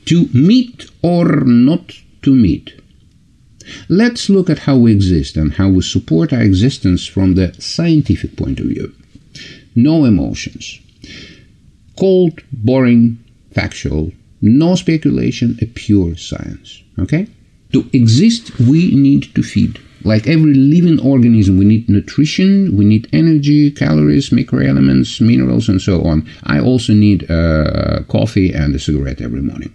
to 0.05 0.27
meat 0.33 0.89
or 1.01 1.25
not 1.41 1.93
to 2.23 2.33
meat. 2.33 2.79
Let's 3.87 4.29
look 4.29 4.49
at 4.49 4.59
how 4.59 4.77
we 4.77 4.91
exist 4.91 5.37
and 5.37 5.53
how 5.53 5.69
we 5.69 5.81
support 5.81 6.33
our 6.33 6.41
existence 6.41 7.07
from 7.07 7.35
the 7.35 7.53
scientific 7.59 8.35
point 8.35 8.59
of 8.59 8.65
view. 8.65 8.93
No 9.75 10.05
emotions 10.05 10.79
cold, 11.97 12.41
boring, 12.51 13.17
factual, 13.51 14.11
no 14.41 14.75
speculation, 14.75 15.57
a 15.61 15.65
pure 15.67 16.15
science. 16.17 16.83
Okay? 16.99 17.27
To 17.71 17.89
exist, 17.93 18.57
we 18.59 18.91
need 18.95 19.33
to 19.35 19.43
feed. 19.43 19.79
Like 20.03 20.27
every 20.27 20.53
living 20.53 20.99
organism, 20.99 21.57
we 21.57 21.65
need 21.65 21.87
nutrition, 21.87 22.75
we 22.75 22.83
need 22.83 23.07
energy, 23.13 23.71
calories, 23.71 24.31
microelements, 24.31 25.21
minerals, 25.21 25.69
and 25.69 25.81
so 25.81 26.03
on. 26.03 26.27
I 26.43 26.59
also 26.59 26.93
need 26.93 27.29
uh, 27.31 28.01
coffee 28.09 28.53
and 28.53 28.75
a 28.75 28.79
cigarette 28.79 29.21
every 29.21 29.41
morning. 29.41 29.73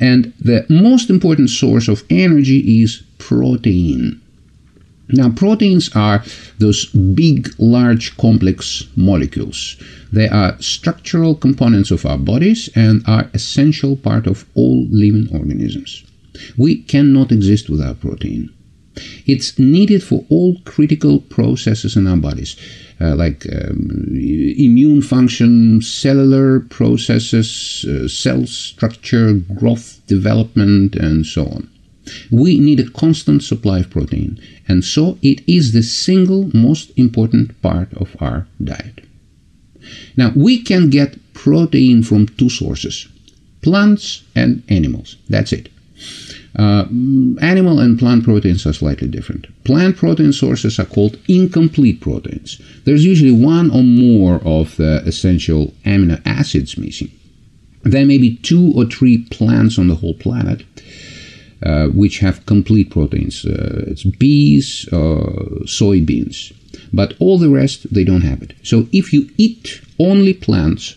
And 0.00 0.32
the 0.40 0.66
most 0.68 1.10
important 1.10 1.50
source 1.50 1.86
of 1.86 2.02
energy 2.10 2.82
is 2.82 3.02
protein. 3.18 4.20
Now, 5.10 5.30
proteins 5.30 5.90
are 5.94 6.22
those 6.58 6.86
big, 6.86 7.48
large, 7.58 8.16
complex 8.18 8.84
molecules. 8.94 9.76
They 10.12 10.28
are 10.28 10.60
structural 10.60 11.34
components 11.34 11.90
of 11.90 12.04
our 12.04 12.18
bodies 12.18 12.68
and 12.74 13.02
are 13.06 13.30
essential 13.32 13.96
part 13.96 14.26
of 14.26 14.44
all 14.54 14.86
living 14.90 15.28
organisms. 15.32 16.04
We 16.56 16.82
cannot 16.82 17.32
exist 17.32 17.70
without 17.70 18.00
protein. 18.00 18.50
It's 19.26 19.58
needed 19.58 20.02
for 20.02 20.24
all 20.28 20.56
critical 20.64 21.20
processes 21.20 21.96
in 21.96 22.06
our 22.06 22.16
bodies, 22.16 22.56
uh, 23.00 23.14
like 23.14 23.46
um, 23.52 24.08
immune 24.10 25.02
function, 25.02 25.80
cellular 25.80 26.60
processes, 26.60 27.84
uh, 27.88 28.08
cell 28.08 28.46
structure, 28.46 29.34
growth, 29.34 30.00
development, 30.06 30.96
and 30.96 31.24
so 31.24 31.46
on. 31.46 31.70
We 32.30 32.58
need 32.58 32.80
a 32.80 32.90
constant 32.90 33.42
supply 33.42 33.80
of 33.80 33.90
protein, 33.90 34.40
and 34.66 34.84
so 34.84 35.18
it 35.22 35.42
is 35.48 35.72
the 35.72 35.82
single 35.82 36.50
most 36.54 36.92
important 36.96 37.60
part 37.62 37.92
of 37.94 38.16
our 38.20 38.46
diet. 38.62 39.04
Now, 40.16 40.32
we 40.34 40.62
can 40.62 40.90
get 40.90 41.18
protein 41.34 42.02
from 42.02 42.26
two 42.26 42.50
sources 42.50 43.08
plants 43.62 44.22
and 44.34 44.62
animals. 44.68 45.16
That's 45.28 45.52
it. 45.52 45.68
Uh, 46.56 46.86
animal 47.40 47.78
and 47.78 47.98
plant 47.98 48.24
proteins 48.24 48.66
are 48.66 48.72
slightly 48.72 49.08
different. 49.08 49.46
Plant 49.64 49.96
protein 49.96 50.32
sources 50.32 50.78
are 50.78 50.84
called 50.84 51.18
incomplete 51.28 52.00
proteins. 52.00 52.60
There's 52.84 53.04
usually 53.04 53.32
one 53.32 53.70
or 53.70 53.82
more 53.82 54.40
of 54.44 54.76
the 54.76 55.02
essential 55.06 55.74
amino 55.84 56.20
acids 56.24 56.78
missing. 56.78 57.10
There 57.82 58.06
may 58.06 58.18
be 58.18 58.36
two 58.36 58.72
or 58.74 58.86
three 58.86 59.18
plants 59.30 59.78
on 59.78 59.88
the 59.88 59.94
whole 59.96 60.14
planet 60.14 60.64
which 61.92 62.18
have 62.18 62.46
complete 62.46 62.90
proteins. 62.90 63.44
Uh, 63.44 63.84
it's 63.86 64.04
bees, 64.04 64.88
uh, 64.92 65.64
soybeans. 65.64 66.52
But 66.92 67.14
all 67.18 67.38
the 67.38 67.50
rest, 67.50 67.92
they 67.92 68.04
don't 68.04 68.22
have 68.22 68.42
it. 68.42 68.54
So 68.62 68.88
if 68.92 69.12
you 69.12 69.28
eat 69.36 69.80
only 69.98 70.32
plants, 70.32 70.96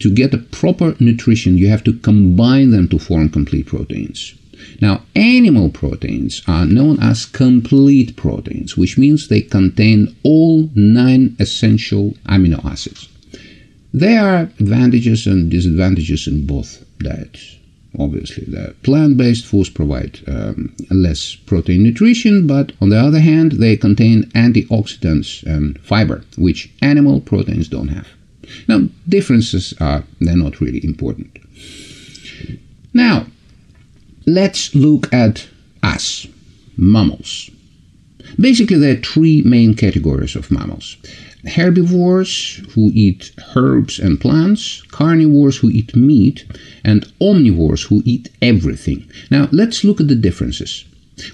to 0.00 0.10
get 0.10 0.34
a 0.34 0.38
proper 0.38 0.94
nutrition, 1.00 1.58
you 1.58 1.68
have 1.68 1.82
to 1.84 1.92
combine 1.92 2.70
them 2.70 2.88
to 2.88 2.98
form 2.98 3.28
complete 3.28 3.66
proteins. 3.66 4.34
Now, 4.80 5.02
animal 5.16 5.70
proteins 5.70 6.42
are 6.46 6.66
known 6.66 7.00
as 7.00 7.26
complete 7.26 8.16
proteins, 8.16 8.76
which 8.76 8.96
means 8.96 9.26
they 9.28 9.40
contain 9.40 10.14
all 10.22 10.70
nine 10.74 11.36
essential 11.40 12.14
amino 12.26 12.64
acids. 12.64 13.08
There 13.92 14.20
are 14.20 14.42
advantages 14.60 15.26
and 15.26 15.50
disadvantages 15.50 16.26
in 16.28 16.46
both 16.46 16.84
diets. 16.98 17.57
Obviously, 17.98 18.44
the 18.44 18.74
plant-based 18.82 19.46
foods 19.46 19.70
provide 19.70 20.20
um, 20.26 20.74
less 20.90 21.34
protein 21.34 21.82
nutrition, 21.82 22.46
but 22.46 22.72
on 22.80 22.90
the 22.90 22.98
other 22.98 23.20
hand, 23.20 23.52
they 23.52 23.76
contain 23.76 24.24
antioxidants 24.34 25.42
and 25.44 25.80
fiber, 25.80 26.22
which 26.36 26.70
animal 26.82 27.20
proteins 27.20 27.68
don't 27.68 27.88
have. 27.88 28.08
Now, 28.68 28.88
differences 29.08 29.74
are 29.80 30.04
they're 30.20 30.36
not 30.36 30.60
really 30.60 30.84
important. 30.84 31.38
Now, 32.92 33.26
let's 34.26 34.74
look 34.74 35.12
at 35.12 35.46
us, 35.82 36.26
mammals. 36.76 37.50
Basically, 38.38 38.76
there 38.76 38.94
are 38.98 39.02
three 39.02 39.42
main 39.42 39.74
categories 39.74 40.36
of 40.36 40.50
mammals 40.50 40.96
herbivores 41.46 42.60
who 42.74 42.90
eat 42.94 43.32
herbs 43.54 43.98
and 43.98 44.20
plants, 44.20 44.82
carnivores 44.90 45.58
who 45.58 45.70
eat 45.70 45.94
meat, 45.94 46.44
and 46.84 47.06
omnivores 47.20 47.86
who 47.86 48.02
eat 48.04 48.28
everything. 48.42 49.04
Now, 49.30 49.48
let's 49.52 49.84
look 49.84 50.00
at 50.00 50.08
the 50.08 50.14
differences. 50.14 50.84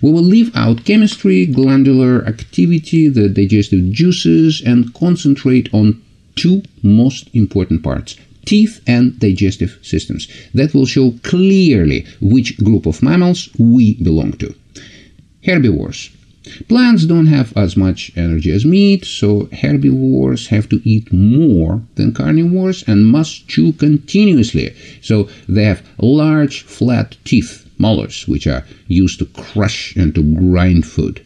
We 0.00 0.12
will 0.12 0.22
leave 0.22 0.54
out 0.56 0.84
chemistry, 0.84 1.46
glandular 1.46 2.24
activity, 2.26 3.08
the 3.08 3.28
digestive 3.28 3.92
juices, 3.92 4.62
and 4.64 4.92
concentrate 4.94 5.72
on 5.72 6.02
two 6.36 6.62
most 6.82 7.28
important 7.34 7.82
parts 7.82 8.16
teeth 8.44 8.80
and 8.86 9.18
digestive 9.18 9.78
systems. 9.82 10.28
That 10.52 10.74
will 10.74 10.86
show 10.86 11.14
clearly 11.22 12.06
which 12.20 12.58
group 12.58 12.84
of 12.86 13.02
mammals 13.02 13.48
we 13.58 13.94
belong 13.94 14.32
to. 14.34 14.54
Herbivores. 15.46 16.10
Plants 16.68 17.06
don't 17.06 17.28
have 17.28 17.56
as 17.56 17.74
much 17.74 18.12
energy 18.16 18.50
as 18.50 18.66
meat, 18.66 19.06
so 19.06 19.48
herbivores 19.50 20.48
have 20.48 20.68
to 20.68 20.80
eat 20.84 21.10
more 21.10 21.82
than 21.94 22.12
carnivores 22.12 22.84
and 22.86 23.06
must 23.06 23.48
chew 23.48 23.72
continuously. 23.72 24.74
So 25.00 25.30
they 25.48 25.64
have 25.64 25.82
large 25.98 26.60
flat 26.62 27.16
teeth, 27.24 27.66
molars, 27.78 28.28
which 28.28 28.46
are 28.46 28.66
used 28.88 29.20
to 29.20 29.24
crush 29.26 29.96
and 29.96 30.14
to 30.16 30.22
grind 30.22 30.84
food. 30.84 31.24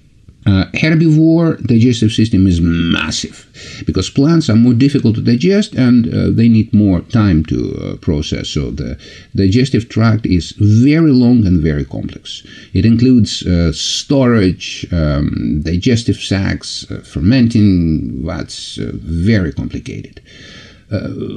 Uh, 0.49 0.65
herbivore 0.73 1.59
digestive 1.67 2.11
system 2.11 2.47
is 2.47 2.59
massive 2.63 3.47
because 3.85 4.09
plants 4.09 4.49
are 4.49 4.57
more 4.57 4.73
difficult 4.73 5.15
to 5.15 5.21
digest 5.21 5.75
and 5.75 6.07
uh, 6.07 6.31
they 6.31 6.49
need 6.49 6.73
more 6.73 7.03
time 7.03 7.45
to 7.45 7.59
uh, 7.75 7.97
process. 7.97 8.49
So 8.49 8.71
the 8.71 8.99
digestive 9.35 9.91
tract 9.91 10.25
is 10.25 10.53
very 10.53 11.13
long 11.13 11.47
and 11.47 11.61
very 11.61 11.85
complex. 11.85 12.47
It 12.73 12.87
includes 12.87 13.47
uh, 13.47 13.73
storage, 13.73 14.87
um, 14.91 15.61
digestive 15.63 16.17
sacs, 16.17 16.91
uh, 16.91 17.01
fermenting. 17.01 18.25
That's 18.25 18.79
uh, 18.79 18.93
very 18.95 19.53
complicated. 19.53 20.23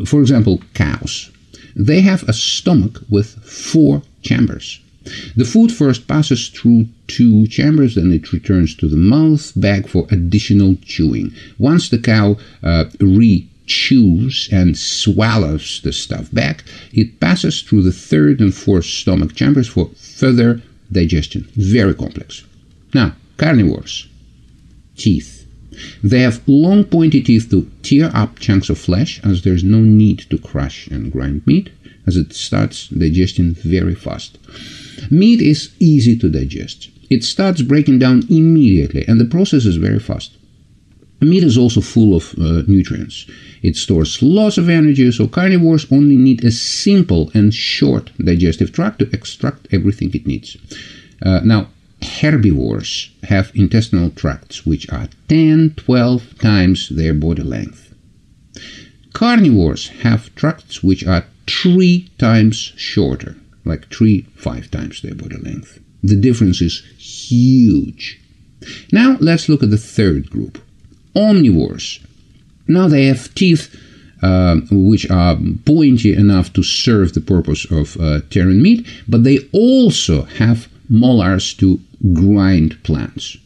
for 0.07 0.21
example, 0.21 0.61
cows. 0.73 1.29
They 1.75 2.01
have 2.01 2.23
a 2.29 2.33
stomach 2.33 3.01
with 3.09 3.27
four 3.43 4.03
chambers. 4.21 4.79
The 5.35 5.45
food 5.45 5.71
first 5.71 6.07
passes 6.07 6.49
through 6.49 6.87
two 7.07 7.47
chambers, 7.47 7.95
then 7.95 8.11
it 8.11 8.31
returns 8.31 8.75
to 8.75 8.87
the 8.87 8.97
mouth 8.97 9.51
back 9.55 9.87
for 9.87 10.07
additional 10.11 10.75
chewing. 10.85 11.33
Once 11.57 11.89
the 11.89 11.97
cow 11.97 12.37
uh, 12.61 12.85
re 12.99 13.47
chews 13.65 14.49
and 14.51 14.77
swallows 14.77 15.81
the 15.83 15.93
stuff 15.93 16.31
back, 16.31 16.63
it 16.91 17.19
passes 17.19 17.61
through 17.61 17.81
the 17.83 17.91
third 17.91 18.41
and 18.41 18.53
fourth 18.53 18.85
stomach 18.85 19.33
chambers 19.33 19.67
for 19.67 19.89
further 19.95 20.61
digestion. 20.91 21.49
Very 21.55 21.95
complex. 21.95 22.43
Now, 22.93 23.15
carnivores. 23.37 24.07
Teeth. 24.97 25.47
They 26.03 26.19
have 26.19 26.41
long 26.47 26.83
pointy 26.83 27.21
teeth 27.23 27.49
to 27.49 27.69
tear 27.81 28.11
up 28.13 28.39
chunks 28.39 28.69
of 28.69 28.77
flesh 28.77 29.21
as 29.23 29.41
there's 29.41 29.63
no 29.63 29.79
need 29.79 30.19
to 30.29 30.37
crush 30.37 30.87
and 30.87 31.11
grind 31.11 31.47
meat 31.47 31.69
as 32.05 32.17
it 32.17 32.33
starts 32.33 32.87
digestion 32.89 33.53
very 33.53 33.95
fast. 33.95 34.37
Meat 35.09 35.41
is 35.41 35.73
easy 35.79 36.17
to 36.17 36.29
digest. 36.29 36.89
It 37.09 37.23
starts 37.23 37.61
breaking 37.61 37.99
down 37.99 38.23
immediately, 38.29 39.05
and 39.07 39.19
the 39.19 39.25
process 39.25 39.65
is 39.65 39.75
very 39.75 39.99
fast. 39.99 40.37
Meat 41.19 41.43
is 41.43 41.57
also 41.57 41.81
full 41.81 42.15
of 42.15 42.33
uh, 42.39 42.63
nutrients. 42.67 43.27
It 43.61 43.75
stores 43.75 44.21
lots 44.23 44.57
of 44.57 44.69
energy, 44.69 45.11
so 45.11 45.27
carnivores 45.27 45.85
only 45.91 46.15
need 46.15 46.43
a 46.43 46.51
simple 46.51 47.29
and 47.33 47.53
short 47.53 48.11
digestive 48.17 48.71
tract 48.71 48.99
to 48.99 49.09
extract 49.13 49.67
everything 49.71 50.11
it 50.13 50.25
needs. 50.25 50.57
Uh, 51.21 51.41
now, 51.43 51.67
herbivores 52.01 53.11
have 53.23 53.51
intestinal 53.53 54.09
tracts 54.09 54.65
which 54.65 54.89
are 54.89 55.09
10 55.27 55.75
12 55.77 56.39
times 56.39 56.89
their 56.89 57.13
body 57.13 57.43
length. 57.43 57.93
Carnivores 59.13 59.89
have 60.03 60.33
tracts 60.35 60.81
which 60.81 61.05
are 61.05 61.25
three 61.45 62.09
times 62.17 62.73
shorter 62.75 63.35
like 63.65 63.87
three, 63.89 64.23
five 64.35 64.69
times 64.71 65.01
their 65.01 65.15
body 65.15 65.37
length. 65.37 65.79
The 66.03 66.15
difference 66.15 66.61
is 66.61 66.83
huge. 66.97 68.19
Now 68.91 69.17
let's 69.19 69.49
look 69.49 69.63
at 69.63 69.69
the 69.69 69.77
third 69.77 70.29
group 70.29 70.61
omnivores. 71.15 71.99
Now 72.67 72.87
they 72.87 73.05
have 73.05 73.33
teeth 73.35 73.75
uh, 74.21 74.57
which 74.71 75.09
are 75.09 75.37
pointy 75.65 76.13
enough 76.13 76.53
to 76.53 76.63
serve 76.63 77.13
the 77.13 77.21
purpose 77.21 77.65
of 77.71 77.97
uh, 77.99 78.21
tearing 78.29 78.61
meat, 78.61 78.87
but 79.07 79.23
they 79.23 79.39
also 79.51 80.23
have 80.23 80.67
molars 80.89 81.53
to 81.55 81.79
grind 82.13 82.81
plants. 82.83 83.37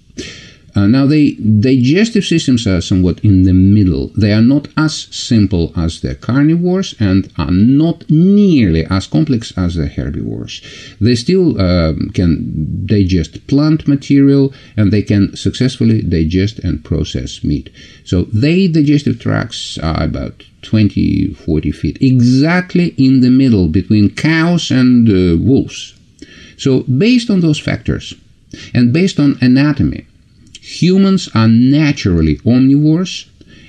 Uh, 0.76 0.88
now, 0.88 1.06
the 1.06 1.36
digestive 1.62 2.26
systems 2.26 2.68
are 2.68 2.82
somewhat 2.82 3.24
in 3.24 3.44
the 3.44 3.54
middle. 3.54 4.12
They 4.18 4.34
are 4.34 4.42
not 4.42 4.68
as 4.76 5.08
simple 5.10 5.72
as 5.78 6.02
the 6.02 6.16
carnivores 6.16 6.96
and 7.00 7.32
are 7.38 7.52
not 7.52 8.04
nearly 8.10 8.86
as 8.90 9.08
complex 9.08 9.54
as 9.58 9.76
the 9.76 9.88
herbivores. 9.88 10.62
They 11.00 11.16
still 11.16 11.60
uh, 11.60 11.94
can 12.14 12.86
digest 12.86 13.48
plant 13.48 13.88
material 13.88 14.54
and 14.76 14.92
they 14.92 15.02
can 15.02 15.36
successfully 15.38 16.02
digest 16.02 16.60
and 16.60 16.84
process 16.84 17.42
meat. 17.42 17.70
So, 18.04 18.24
their 18.24 18.68
digestive 18.68 19.20
tracts 19.20 19.78
are 19.78 20.04
about 20.04 20.44
20 20.64 21.36
40 21.36 21.72
feet, 21.72 21.98
exactly 22.02 22.88
in 22.98 23.22
the 23.22 23.30
middle 23.30 23.70
between 23.70 24.10
cows 24.10 24.72
and 24.72 25.08
uh, 25.08 25.42
wolves. 25.42 25.94
So, 26.58 26.82
based 26.84 27.30
on 27.30 27.40
those 27.40 27.60
factors 27.60 28.14
and 28.74 28.92
based 28.92 29.20
on 29.20 29.38
anatomy, 29.42 30.06
Humans 30.66 31.30
are 31.36 31.48
naturally 31.48 32.38
omnivores 32.38 33.26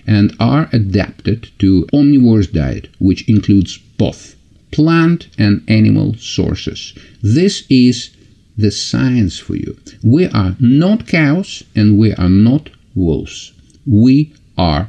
and 0.07 0.35
are 0.41 0.71
adapted 0.73 1.49
to 1.59 1.87
omnivorous 1.93 2.47
diet, 2.47 2.89
which 2.99 3.29
includes 3.29 3.79
both 3.99 4.35
plant 4.71 5.29
and 5.37 5.63
animal 5.69 6.15
sources. 6.15 6.95
This 7.23 7.65
is 7.69 8.11
the 8.57 8.71
science 8.71 9.39
for 9.39 9.57
you. 9.57 9.77
We 10.03 10.27
are 10.29 10.57
not 10.59 11.07
cows 11.07 11.65
and 11.75 11.99
we 11.99 12.15
are 12.15 12.31
not 12.31 12.71
wolves. 12.95 13.53
We 13.87 14.33
are 14.57 14.89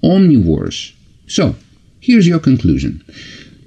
omnivores. 0.00 0.92
So, 1.26 1.56
here's 1.98 2.28
your 2.28 2.38
conclusion. 2.38 3.02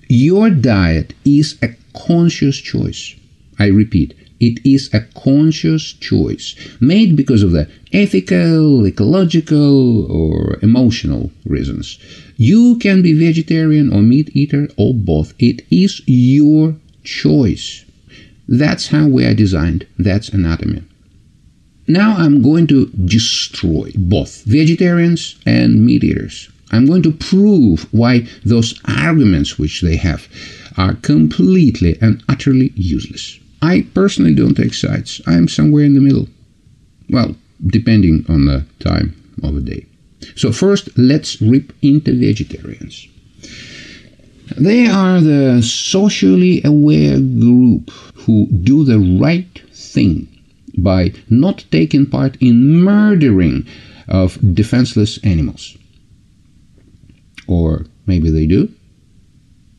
Your 0.07 0.49
diet 0.49 1.13
is 1.25 1.57
a 1.61 1.75
conscious 1.93 2.57
choice. 2.57 3.15
I 3.59 3.67
repeat, 3.67 4.13
It 4.41 4.59
is 4.65 4.89
a 4.91 5.01
conscious 5.13 5.93
choice 5.93 6.55
made 6.79 7.15
because 7.15 7.43
of 7.43 7.51
the 7.51 7.69
ethical, 7.93 8.87
ecological, 8.87 10.11
or 10.11 10.57
emotional 10.63 11.29
reasons. 11.45 11.99
You 12.37 12.79
can 12.79 13.03
be 13.03 13.13
vegetarian 13.13 13.93
or 13.93 14.01
meat 14.01 14.31
eater 14.33 14.67
or 14.77 14.95
both. 14.95 15.35
It 15.37 15.61
is 15.69 16.01
your 16.07 16.75
choice. 17.03 17.85
That's 18.47 18.87
how 18.87 19.07
we 19.07 19.25
are 19.25 19.35
designed. 19.35 19.85
That's 19.99 20.29
anatomy. 20.29 20.81
Now 21.87 22.15
I'm 22.17 22.41
going 22.41 22.65
to 22.67 22.87
destroy 22.87 23.91
both 23.95 24.43
vegetarians 24.45 25.35
and 25.45 25.85
meat 25.85 26.03
eaters. 26.03 26.49
I'm 26.71 26.87
going 26.87 27.03
to 27.03 27.11
prove 27.11 27.85
why 27.93 28.27
those 28.43 28.79
arguments 28.85 29.59
which 29.59 29.81
they 29.81 29.97
have 29.97 30.27
are 30.77 30.95
completely 30.95 31.99
and 32.01 32.23
utterly 32.27 32.71
useless. 32.75 33.40
I 33.61 33.87
personally 33.93 34.33
don't 34.33 34.55
take 34.55 34.73
sides. 34.73 35.21
I'm 35.27 35.47
somewhere 35.47 35.83
in 35.83 35.93
the 35.93 36.01
middle. 36.01 36.27
Well, 37.09 37.35
depending 37.67 38.25
on 38.27 38.45
the 38.45 38.65
time 38.79 39.15
of 39.43 39.55
the 39.55 39.61
day. 39.61 39.85
So, 40.35 40.51
first, 40.51 40.89
let's 40.97 41.41
rip 41.41 41.73
into 41.81 42.19
vegetarians. 42.19 43.07
They 44.57 44.87
are 44.87 45.21
the 45.21 45.61
socially 45.61 46.61
aware 46.63 47.19
group 47.19 47.89
who 48.15 48.47
do 48.47 48.83
the 48.83 48.99
right 49.19 49.61
thing 49.73 50.27
by 50.77 51.13
not 51.29 51.65
taking 51.71 52.05
part 52.05 52.37
in 52.41 52.83
murdering 52.83 53.65
of 54.07 54.37
defenseless 54.53 55.17
animals. 55.23 55.77
Or 57.47 57.85
maybe 58.05 58.29
they 58.29 58.45
do? 58.45 58.69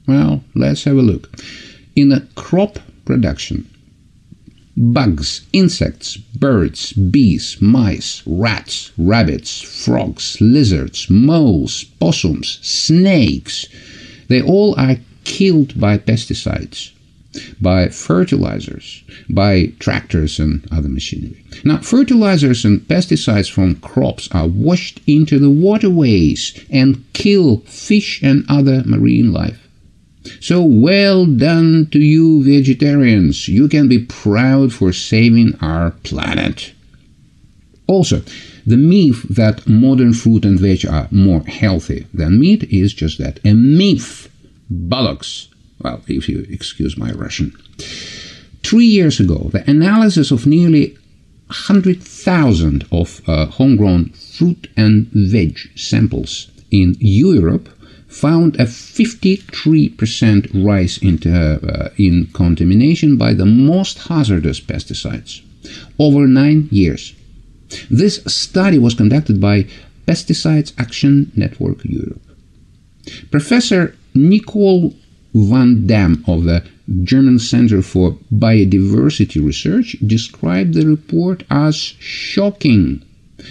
Well, 0.07 0.43
let's 0.55 0.85
have 0.85 0.97
a 0.97 1.03
look. 1.03 1.31
In 1.95 2.09
the 2.09 2.27
crop 2.35 2.79
production, 3.05 3.69
bugs, 4.77 5.43
insects, 5.53 6.17
birds, 6.17 6.93
bees, 6.93 7.57
mice, 7.61 8.23
rats, 8.27 8.93
rabbits, 8.97 9.61
frogs, 9.61 10.41
lizards, 10.41 11.11
moles, 11.11 11.85
possums, 12.01 12.59
snakes, 12.63 13.67
they 14.29 14.41
all 14.41 14.75
are 14.79 14.97
killed 15.25 15.79
by 15.79 15.99
pesticides 15.99 16.93
by 17.61 17.89
fertilizers, 17.89 19.03
by 19.29 19.73
tractors 19.79 20.39
and 20.39 20.67
other 20.71 20.89
machinery. 20.89 21.43
Now, 21.65 21.79
fertilizers 21.79 22.65
and 22.65 22.87
pesticides 22.87 23.51
from 23.51 23.77
crops 23.77 24.29
are 24.33 24.49
washed 24.49 25.01
into 25.07 25.39
the 25.39 25.51
waterways 25.51 26.59
and 26.71 27.05
kill 27.13 27.59
fish 27.61 28.23
and 28.23 28.45
other 28.49 28.83
marine 28.85 29.33
life. 29.33 29.62
So 30.41 30.63
well 30.63 31.27
done 31.27 31.89
to 31.91 31.99
you, 31.99 32.45
vegetarians. 32.45 33.49
You 33.49 33.69
can 33.69 33.89
be 33.89 34.05
proud 34.05 34.73
for 34.73 34.93
saving 34.93 35.55
our 35.61 35.91
planet. 36.03 36.73
Also, 37.87 38.23
the 38.65 38.77
myth 38.77 39.23
that 39.29 39.67
modern 39.67 40.15
fruit 40.15 40.45
and 40.45 40.59
veg 40.59 40.87
are 40.87 41.09
more 41.11 41.43
healthy 41.43 42.07
than 42.15 42.39
meat 42.39 42.63
is 42.65 42.95
just 42.95 43.19
that 43.19 43.41
a 43.45 43.55
myth. 43.55 44.29
Bollocks. 44.71 45.49
Well, 45.81 46.01
if 46.07 46.29
you 46.29 46.47
excuse 46.49 46.97
my 46.97 47.11
Russian. 47.13 47.53
Three 48.63 48.87
years 48.87 49.19
ago, 49.19 49.51
the 49.53 49.69
analysis 49.69 50.31
of 50.31 50.47
nearly 50.47 50.97
100,000 51.49 52.87
of 52.91 53.21
uh, 53.27 53.47
homegrown 53.47 54.11
fruit 54.11 54.71
and 54.77 55.09
veg 55.13 55.59
samples 55.77 56.51
in 56.71 56.97
Europe 57.01 57.69
found 58.13 58.57
a 58.57 58.65
53% 58.65 60.65
rise 60.65 60.99
in, 60.99 61.33
uh, 61.33 61.91
in 61.97 62.29
contamination 62.33 63.17
by 63.17 63.35
the 63.35 63.47
most 63.47 64.09
hazardous 64.09 64.61
pesticides 64.61 65.43
over 65.99 66.27
nine 66.27 66.69
years. 66.71 67.15
This 67.91 68.23
study 68.27 68.79
was 68.79 68.95
conducted 68.95 69.41
by 69.41 69.67
Pesticides 70.07 70.73
Action 70.79 71.33
Network 71.37 71.85
Europe. 71.85 72.23
Professor 73.31 73.97
Nicole 74.15 74.95
Van 75.35 75.87
Dam 75.87 76.23
of 76.27 76.45
the 76.45 76.65
German 77.05 77.39
Center 77.39 77.81
for 77.81 78.19
Biodiversity 78.33 79.45
Research 79.45 79.97
described 80.07 80.75
the 80.75 80.87
report 80.87 81.45
as 81.51 81.77
shocking. 81.77 83.03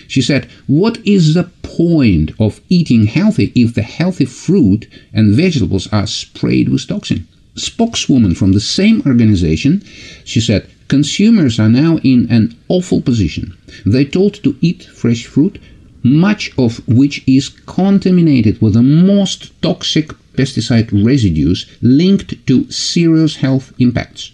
She 0.07 0.21
said, 0.21 0.47
What 0.67 0.99
is 1.05 1.33
the 1.33 1.49
point 1.63 2.31
of 2.39 2.61
eating 2.69 3.05
healthy 3.05 3.51
if 3.55 3.73
the 3.73 3.81
healthy 3.81 4.25
fruit 4.25 4.87
and 5.13 5.35
vegetables 5.35 5.87
are 5.87 6.07
sprayed 6.07 6.69
with 6.69 6.87
toxin? 6.87 7.27
Spokeswoman 7.55 8.35
from 8.35 8.53
the 8.53 8.59
same 8.59 9.01
organization, 9.05 9.83
she 10.23 10.39
said, 10.39 10.67
Consumers 10.87 11.59
are 11.59 11.69
now 11.69 11.97
in 12.03 12.29
an 12.29 12.55
awful 12.67 13.01
position. 13.01 13.53
They're 13.85 14.05
told 14.05 14.43
to 14.43 14.55
eat 14.61 14.83
fresh 14.83 15.25
fruit, 15.25 15.57
much 16.03 16.51
of 16.57 16.85
which 16.87 17.23
is 17.27 17.49
contaminated 17.49 18.61
with 18.61 18.73
the 18.73 18.81
most 18.81 19.51
toxic 19.61 20.11
pesticide 20.33 20.91
residues 20.91 21.65
linked 21.81 22.45
to 22.47 22.69
serious 22.71 23.37
health 23.37 23.73
impacts. 23.79 24.31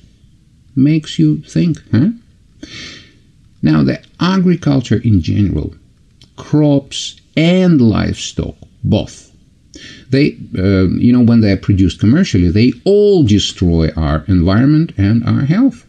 Makes 0.76 1.20
you 1.20 1.42
think, 1.42 1.82
huh? 1.92 2.10
Now, 3.62 3.84
the 3.84 4.00
agriculture 4.20 5.02
in 5.04 5.22
general, 5.22 5.76
crops 6.36 7.20
and 7.36 7.82
livestock, 7.82 8.56
both, 8.84 9.32
they, 10.10 10.38
uh, 10.58 10.88
you 10.88 11.12
know, 11.14 11.22
when 11.22 11.42
they 11.42 11.52
are 11.52 11.58
produced 11.58 12.00
commercially, 12.00 12.50
they 12.50 12.74
all 12.84 13.24
destroy 13.24 13.90
our 13.96 14.24
environment 14.28 14.94
and 14.98 15.24
our 15.26 15.42
health. 15.42 15.86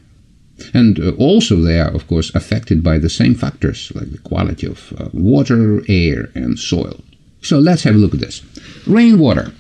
And 0.74 0.98
uh, 0.98 1.11
also, 1.12 1.57
they 1.57 1.78
are, 1.78 1.90
of 1.94 2.07
course, 2.09 2.35
affected 2.35 2.83
by 2.83 2.98
the 2.98 3.09
same 3.09 3.35
factors 3.35 3.92
like 3.94 4.11
the 4.11 4.18
quality 4.18 4.66
of 4.66 4.92
uh, 4.98 5.09
water, 5.12 5.83
air, 5.88 6.31
and 6.35 6.59
soil. 6.59 7.00
So 7.42 7.59
let's 7.59 7.85
have 7.85 7.94
a 7.94 7.98
look 7.98 8.14
at 8.14 8.20
this. 8.20 8.42
Rainwater. 8.87 9.52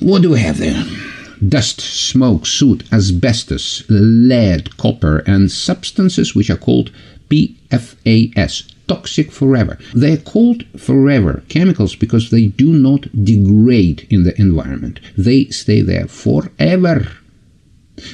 What 0.00 0.22
do 0.22 0.30
we 0.30 0.40
have 0.40 0.58
there? 0.58 0.84
Dust, 1.46 1.80
smoke, 1.80 2.46
soot, 2.46 2.84
asbestos, 2.92 3.82
lead, 3.88 4.76
copper, 4.76 5.18
and 5.26 5.50
substances 5.50 6.34
which 6.34 6.50
are 6.50 6.56
called 6.56 6.92
PFAS, 7.28 8.72
toxic 8.86 9.32
forever. 9.32 9.78
They 9.94 10.12
are 10.12 10.18
called 10.18 10.64
forever 10.78 11.42
chemicals 11.48 11.96
because 11.96 12.30
they 12.30 12.46
do 12.46 12.72
not 12.72 13.08
degrade 13.24 14.06
in 14.10 14.24
the 14.24 14.38
environment. 14.40 15.00
They 15.16 15.46
stay 15.46 15.80
there 15.80 16.06
forever. 16.06 17.08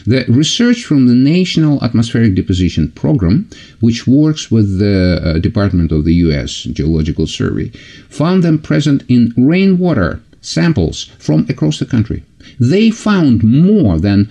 The 0.06 0.24
research 0.28 0.84
from 0.84 1.06
the 1.06 1.14
National 1.14 1.82
Atmospheric 1.82 2.34
Deposition 2.34 2.92
Program, 2.92 3.48
which 3.80 4.06
works 4.06 4.50
with 4.50 4.78
the 4.78 5.20
uh, 5.22 5.38
Department 5.38 5.92
of 5.92 6.04
the 6.04 6.14
U.S. 6.26 6.62
Geological 6.62 7.26
Survey, 7.26 7.70
found 8.08 8.42
them 8.42 8.58
present 8.58 9.04
in 9.08 9.32
rainwater 9.36 10.20
samples 10.40 11.04
from 11.18 11.46
across 11.48 11.78
the 11.78 11.86
country. 11.86 12.22
They 12.60 12.90
found 12.90 13.42
more 13.42 13.98
than, 13.98 14.30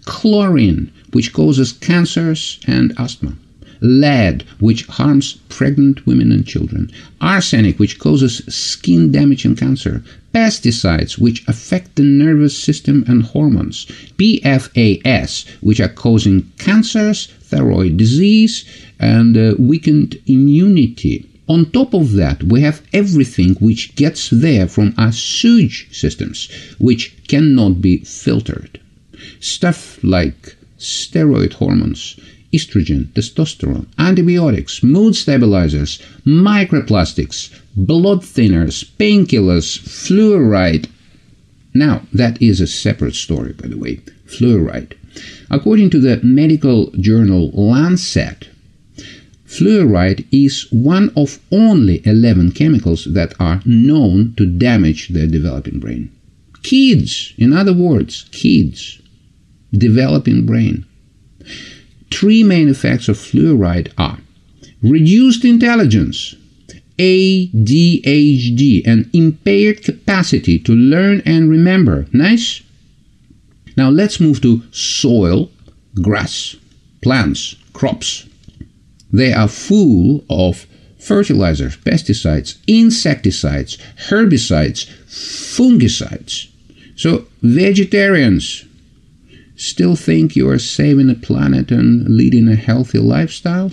Chlorine, 0.05 0.91
which 1.13 1.33
causes 1.33 1.71
cancers 1.71 2.59
and 2.67 2.93
asthma. 2.97 3.35
Lead, 3.81 4.43
which 4.59 4.85
harms 4.85 5.37
pregnant 5.47 6.05
women 6.05 6.31
and 6.31 6.45
children. 6.45 6.91
Arsenic, 7.21 7.79
which 7.79 7.97
causes 7.97 8.41
skin 8.47 9.11
damage 9.11 9.45
and 9.45 9.57
cancer. 9.57 10.03
Pesticides, 10.33 11.17
which 11.17 11.47
affect 11.47 11.95
the 11.95 12.03
nervous 12.03 12.57
system 12.57 13.03
and 13.07 13.23
hormones. 13.23 13.85
PFAS, 14.17 15.45
which 15.61 15.79
are 15.79 15.87
causing 15.87 16.51
cancers, 16.57 17.27
thyroid 17.41 17.97
disease, 17.97 18.65
and 18.99 19.37
uh, 19.37 19.55
weakened 19.57 20.17
immunity. 20.27 21.25
On 21.47 21.65
top 21.71 21.95
of 21.95 22.11
that, 22.13 22.43
we 22.43 22.61
have 22.61 22.83
everything 22.93 23.55
which 23.55 23.95
gets 23.95 24.29
there 24.29 24.67
from 24.67 24.93
our 24.97 25.11
sewage 25.11 25.87
systems, 25.91 26.47
which 26.77 27.15
cannot 27.27 27.81
be 27.81 27.97
filtered. 27.99 28.79
Stuff 29.39 29.97
like 30.03 30.55
steroid 30.77 31.53
hormones, 31.53 32.19
estrogen, 32.53 33.05
testosterone, 33.13 33.87
antibiotics, 33.97 34.83
mood 34.83 35.15
stabilizers, 35.15 35.99
microplastics, 36.25 37.53
blood 37.75 38.21
thinners, 38.21 38.83
painkillers, 38.97 39.79
fluoride. 39.79 40.89
Now, 41.73 42.01
that 42.13 42.41
is 42.41 42.59
a 42.59 42.67
separate 42.67 43.15
story, 43.15 43.53
by 43.53 43.67
the 43.67 43.77
way. 43.77 43.97
Fluoride. 44.25 44.93
According 45.49 45.89
to 45.91 45.99
the 45.99 46.19
medical 46.23 46.91
journal 46.91 47.51
Lancet, 47.51 48.49
Fluoride 49.49 50.25
is 50.31 50.67
one 50.71 51.11
of 51.15 51.39
only 51.51 52.05
11 52.05 52.51
chemicals 52.51 53.05
that 53.05 53.33
are 53.39 53.61
known 53.65 54.35
to 54.37 54.45
damage 54.45 55.07
the 55.09 55.25
developing 55.25 55.79
brain. 55.79 56.11
Kids, 56.61 57.33
in 57.35 57.51
other 57.51 57.73
words, 57.73 58.29
kids, 58.31 59.01
developing 59.73 60.45
brain. 60.45 60.85
Three 62.11 62.43
main 62.43 62.69
effects 62.69 63.07
of 63.07 63.17
fluoride 63.17 63.91
are 63.97 64.19
reduced 64.81 65.45
intelligence, 65.45 66.35
ADHD, 66.97 68.81
and 68.85 69.09
impaired 69.13 69.83
capacity 69.83 70.59
to 70.59 70.73
learn 70.73 71.21
and 71.25 71.49
remember. 71.49 72.07
Nice? 72.11 72.61
Now 73.77 73.89
let's 73.89 74.19
move 74.19 74.41
to 74.41 74.63
soil, 74.71 75.49
grass, 76.01 76.55
plants, 77.01 77.55
crops. 77.73 78.27
They 79.11 79.33
are 79.33 79.47
full 79.47 80.23
of 80.29 80.67
fertilizers, 80.99 81.77
pesticides, 81.77 82.57
insecticides, 82.67 83.77
herbicides, 84.09 84.87
fungicides. 85.07 86.49
So, 86.95 87.25
vegetarians 87.41 88.65
still 89.59 89.95
think 89.95 90.35
you 90.35 90.49
are 90.49 90.57
saving 90.57 91.07
the 91.07 91.15
planet 91.15 91.69
and 91.69 92.07
leading 92.07 92.47
a 92.47 92.55
healthy 92.55 92.97
lifestyle? 92.97 93.71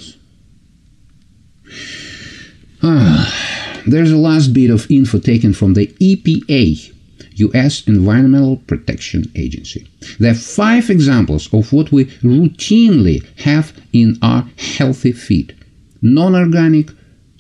Ah, 2.83 3.81
there's 3.87 4.11
a 4.11 4.17
last 4.17 4.49
bit 4.49 4.71
of 4.71 4.91
info 4.91 5.19
taken 5.19 5.53
from 5.53 5.75
the 5.75 5.87
EPA, 6.01 6.93
US 7.37 7.87
Environmental 7.87 8.57
Protection 8.57 9.31
Agency. 9.37 9.89
There 10.19 10.33
are 10.33 10.35
five 10.35 10.91
examples 10.91 11.53
of 11.53 11.73
what 11.73 11.93
we 11.93 12.07
routinely 12.23 13.25
have 13.41 13.73
in 13.93 14.19
our 14.23 14.49
healthy 14.59 15.13
feed 15.13 15.57
non 16.03 16.35
organic 16.35 16.91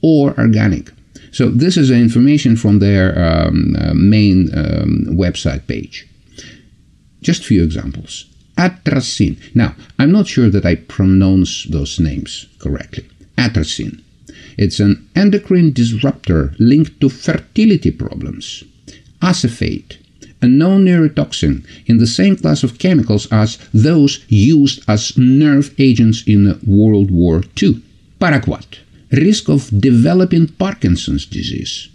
or 0.03 0.39
organic. 0.39 0.91
So, 1.33 1.51
this 1.51 1.77
is 1.77 1.91
information 1.91 2.57
from 2.57 2.79
their 2.79 3.07
um, 3.19 3.77
uh, 3.79 3.93
main 3.95 4.49
um, 4.57 5.07
website 5.11 5.67
page. 5.67 6.09
Just 7.21 7.43
a 7.43 7.45
few 7.45 7.63
examples. 7.63 8.27
Atrazine. 8.57 9.37
Now, 9.55 9.75
I'm 9.99 10.13
not 10.13 10.27
sure 10.27 10.51
that 10.51 10.67
I 10.67 10.77
pronounce 10.77 11.65
those 11.65 12.01
names 12.01 12.47
correctly. 12.59 13.07
Atrazine. 13.37 14.03
It's 14.57 14.81
an 14.81 15.07
endocrine 15.15 15.73
disruptor 15.73 16.55
linked 16.59 17.01
to 17.01 17.09
fertility 17.09 17.91
problems 17.91 18.65
acephate, 19.23 19.99
a 20.43 20.47
known 20.47 20.85
neurotoxin 20.85 21.65
in 21.87 21.99
the 21.99 22.07
same 22.07 22.37
class 22.37 22.63
of 22.63 22.79
chemicals 22.79 23.27
as 23.31 23.59
those 23.73 24.25
used 24.29 24.83
as 24.89 25.17
nerve 25.17 25.75
agents 25.79 26.23
in 26.27 26.59
World 26.67 27.11
War 27.11 27.43
II. 27.61 27.83
Paraquat, 28.21 28.79
risk 29.11 29.49
of 29.49 29.71
developing 29.81 30.49
Parkinson's 30.49 31.27
disease. 31.27 31.89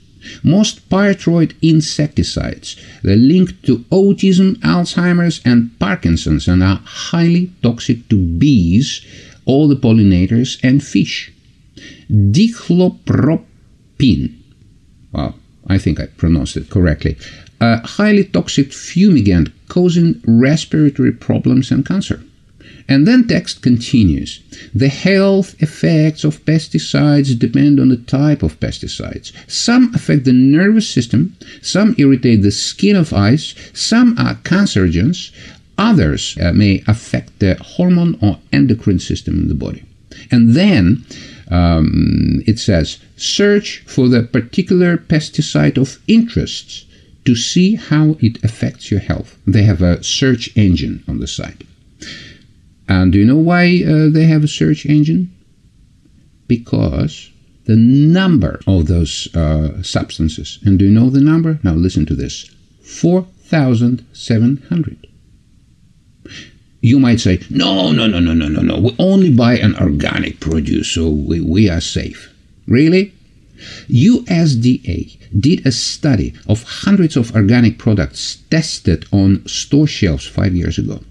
Most 0.44 0.90
pyrethroid 0.90 1.54
insecticides 1.62 2.76
are 3.04 3.16
linked 3.16 3.64
to 3.66 3.80
autism, 3.92 4.56
Alzheimer's, 4.60 5.42
and 5.46 5.78
Parkinson's 5.80 6.48
and 6.48 6.64
are 6.64 6.82
highly 6.84 7.52
toxic 7.62 8.08
to 8.10 8.18
bees, 8.18 9.06
all 9.46 9.68
the 9.68 9.76
pollinators, 9.76 10.60
and 10.64 10.84
fish. 10.84 11.32
Dichlorpropin. 12.12 14.36
well, 15.12 15.36
I 15.68 15.78
think 15.78 16.00
I 16.00 16.08
pronounced 16.08 16.58
it 16.58 16.70
correctly, 16.70 17.18
a 17.60 17.86
highly 17.86 18.24
toxic 18.24 18.72
fumigant 18.72 19.52
causing 19.68 20.22
respiratory 20.26 21.12
problems 21.12 21.72
and 21.72 21.86
cancer. 21.86 22.24
And 22.88 23.08
then 23.08 23.28
text 23.28 23.62
continues. 23.62 24.42
The 24.74 24.90
health 24.90 25.56
effects 25.62 26.24
of 26.24 26.44
pesticides 26.46 27.38
depend 27.38 27.80
on 27.80 27.90
the 27.90 27.98
type 27.98 28.44
of 28.44 28.60
pesticides. 28.60 29.32
Some 29.50 29.94
affect 29.96 30.26
the 30.26 30.34
nervous 30.34 30.90
system, 30.90 31.36
some 31.62 31.96
irritate 31.98 32.42
the 32.42 32.52
skin 32.52 32.96
of 32.96 33.14
eyes, 33.14 33.56
some 33.74 34.16
are 34.18 34.36
cancerogens, 34.36 35.32
others 35.78 36.38
uh, 36.42 36.52
may 36.54 36.84
affect 36.88 37.40
the 37.40 37.56
hormone 37.56 38.18
or 38.22 38.40
endocrine 38.52 39.00
system 39.00 39.36
in 39.42 39.48
the 39.48 39.56
body. 39.56 39.84
And 40.30 40.54
then 40.56 41.06
um, 41.50 42.42
it 42.48 42.60
says 42.60 43.00
search 43.18 43.84
for 43.86 44.08
the 44.08 44.24
particular 44.24 44.98
pesticide 44.98 45.78
of 45.78 46.00
interest 46.08 46.86
to 47.26 47.36
see 47.36 47.76
how 47.76 48.16
it 48.20 48.44
affects 48.44 48.90
your 48.90 49.00
health. 49.00 49.38
They 49.46 49.64
have 49.64 49.82
a 49.82 50.04
search 50.04 50.56
engine 50.56 51.04
on 51.08 51.20
the 51.20 51.28
site. 51.28 51.64
And 52.92 53.12
do 53.14 53.20
you 53.20 53.26
know 53.26 53.38
why 53.38 53.84
uh, 53.88 54.10
they 54.10 54.26
have 54.26 54.44
a 54.44 54.50
search 54.50 54.86
engine? 54.86 55.34
Because 56.48 57.32
the 57.64 57.78
number 57.78 58.60
of 58.68 58.88
those 58.88 59.34
uh, 59.34 59.82
substances, 59.82 60.60
and 60.66 60.78
do 60.78 60.84
you 60.86 60.92
know 60.92 61.10
the 61.10 61.22
number? 61.22 61.58
Now 61.64 61.74
listen 61.74 62.06
to 62.08 62.16
this 62.16 62.54
4,700 62.84 65.08
you 66.84 67.00
might 67.00 67.20
say, 67.20 67.40
no, 67.52 67.92
no, 67.92 68.08
no, 68.08 68.20
no, 68.20 68.34
no, 68.34 68.48
no, 68.48 68.62
no. 68.62 68.80
We 68.80 68.96
only 68.98 69.32
buy 69.32 69.60
an 69.60 69.76
organic 69.76 70.40
produce, 70.40 70.90
so 70.90 71.10
we, 71.10 71.40
we 71.40 71.70
are 71.70 71.80
safe. 71.80 72.34
Really? 72.66 73.14
USDA 73.88 75.40
did 75.40 75.68
a 75.68 75.72
study 75.72 76.34
of 76.48 76.64
hundreds 76.64 77.16
of 77.16 77.36
organic 77.36 77.78
products 77.78 78.38
tested 78.50 79.06
on 79.12 79.48
store 79.48 79.86
shelves 79.86 80.26
five 80.26 80.56
years 80.56 80.80
ago. 80.80 81.02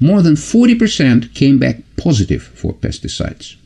More 0.00 0.22
than 0.22 0.34
40% 0.34 1.34
came 1.34 1.58
back 1.58 1.76
positive 1.96 2.42
for 2.42 2.72
pesticides 2.72 3.56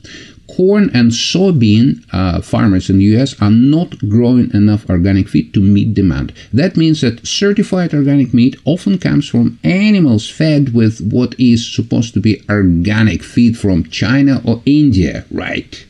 corn 0.56 0.90
and 0.94 1.10
soybean 1.10 2.04
uh, 2.12 2.40
farmers 2.40 2.90
in 2.90 2.98
the 2.98 3.04
US 3.16 3.40
are 3.40 3.50
not 3.50 3.98
growing 4.08 4.52
enough 4.52 4.88
organic 4.90 5.28
feed 5.28 5.54
to 5.54 5.60
meet 5.60 5.94
demand. 5.94 6.32
That 6.52 6.76
means 6.76 7.00
that 7.00 7.26
certified 7.26 7.94
organic 7.94 8.34
meat 8.34 8.56
often 8.64 8.98
comes 8.98 9.28
from 9.28 9.58
animals 9.62 10.28
fed 10.28 10.74
with 10.74 11.00
what 11.00 11.38
is 11.38 11.66
supposed 11.66 12.14
to 12.14 12.20
be 12.20 12.42
organic 12.48 13.22
feed 13.22 13.58
from 13.58 13.84
China 13.84 14.42
or 14.44 14.62
India, 14.66 15.24
right? 15.30 15.86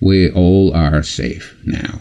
We 0.00 0.30
all 0.30 0.72
are 0.74 1.02
safe 1.02 1.56
now. 1.64 2.00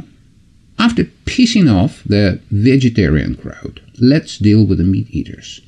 After 0.77 1.03
pissing 1.25 1.69
off 1.71 2.03
the 2.05 2.39
vegetarian 2.51 3.35
crowd, 3.35 3.81
let's 3.99 4.37
deal 4.37 4.65
with 4.65 4.77
the 4.77 4.85
meat 4.85 5.09
eaters. 5.09 5.61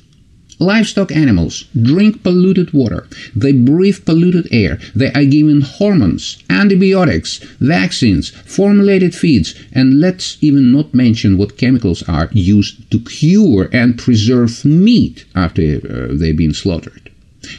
Livestock 0.62 1.10
animals 1.10 1.64
drink 1.74 2.22
polluted 2.22 2.72
water. 2.72 3.08
They 3.34 3.50
breathe 3.50 4.04
polluted 4.04 4.46
air. 4.52 4.78
They 4.94 5.12
are 5.12 5.24
given 5.24 5.62
hormones, 5.62 6.38
antibiotics, 6.48 7.38
vaccines, 7.58 8.30
formulated 8.30 9.12
feeds, 9.12 9.56
and 9.72 9.98
let's 9.98 10.38
even 10.40 10.70
not 10.70 10.94
mention 10.94 11.36
what 11.36 11.58
chemicals 11.58 12.04
are 12.08 12.28
used 12.30 12.88
to 12.92 13.00
cure 13.00 13.68
and 13.72 13.98
preserve 13.98 14.64
meat 14.64 15.24
after 15.34 15.62
uh, 15.62 16.14
they've 16.16 16.36
been 16.36 16.54
slaughtered. 16.54 17.10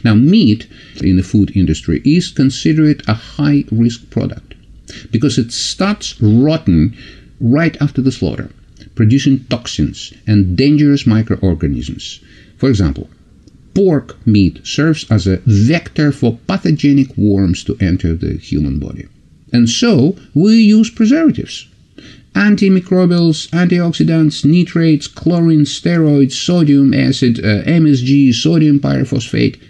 Now, 0.02 0.14
meat 0.14 0.66
in 1.02 1.16
the 1.18 1.22
food 1.22 1.54
industry 1.54 2.00
is 2.06 2.30
considered 2.30 3.02
a 3.06 3.12
high 3.12 3.64
risk 3.70 4.08
product 4.08 4.54
because 5.10 5.36
it 5.36 5.52
starts 5.52 6.18
rotten 6.22 6.96
right 7.38 7.76
after 7.82 8.00
the 8.00 8.12
slaughter, 8.12 8.48
producing 8.94 9.44
toxins 9.50 10.14
and 10.26 10.56
dangerous 10.56 11.06
microorganisms. 11.06 12.20
For 12.64 12.70
example, 12.70 13.10
pork 13.74 14.26
meat 14.26 14.66
serves 14.66 15.04
as 15.10 15.26
a 15.26 15.42
vector 15.44 16.10
for 16.10 16.38
pathogenic 16.46 17.14
worms 17.14 17.62
to 17.64 17.76
enter 17.78 18.14
the 18.14 18.38
human 18.38 18.78
body. 18.78 19.06
And 19.52 19.68
so 19.68 20.16
we 20.32 20.54
use 20.54 20.88
preservatives. 20.88 21.68
Antimicrobials, 22.34 23.50
antioxidants, 23.50 24.46
nitrates, 24.46 25.06
chlorine, 25.08 25.66
steroids, 25.66 26.32
sodium 26.32 26.94
acid, 26.94 27.38
uh, 27.40 27.64
MSG, 27.64 28.32
sodium 28.32 28.80
pyrophosphate, 28.80 29.60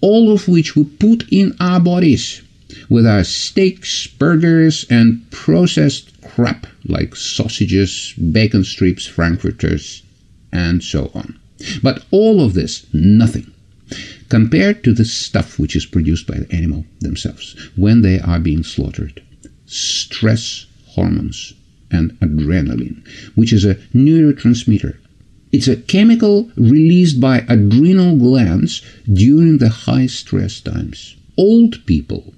all 0.00 0.30
of 0.30 0.46
which 0.46 0.76
we 0.76 0.84
put 0.84 1.24
in 1.32 1.56
our 1.58 1.80
bodies 1.80 2.40
with 2.88 3.04
our 3.04 3.24
steaks, 3.24 4.06
burgers, 4.06 4.86
and 4.88 5.28
processed 5.32 6.12
crap 6.22 6.68
like 6.86 7.16
sausages, 7.16 8.14
bacon 8.30 8.62
strips, 8.62 9.08
frankfurters, 9.08 10.04
and 10.52 10.84
so 10.84 11.10
on. 11.16 11.36
But 11.82 12.04
all 12.10 12.40
of 12.40 12.54
this, 12.54 12.86
nothing, 12.92 13.50
compared 14.28 14.84
to 14.84 14.92
the 14.92 15.04
stuff 15.04 15.58
which 15.58 15.76
is 15.76 15.86
produced 15.86 16.26
by 16.26 16.38
the 16.38 16.52
animal 16.52 16.84
themselves 17.00 17.56
when 17.76 18.02
they 18.02 18.20
are 18.20 18.40
being 18.40 18.62
slaughtered. 18.62 19.22
Stress 19.66 20.66
hormones 20.86 21.54
and 21.90 22.18
adrenaline, 22.20 23.06
which 23.34 23.52
is 23.52 23.64
a 23.64 23.76
neurotransmitter. 23.94 24.96
It's 25.52 25.68
a 25.68 25.76
chemical 25.76 26.50
released 26.56 27.20
by 27.20 27.44
adrenal 27.48 28.16
glands 28.16 28.82
during 29.12 29.58
the 29.58 29.68
high 29.68 30.06
stress 30.06 30.60
times. 30.60 31.16
Old 31.36 31.84
people 31.86 32.34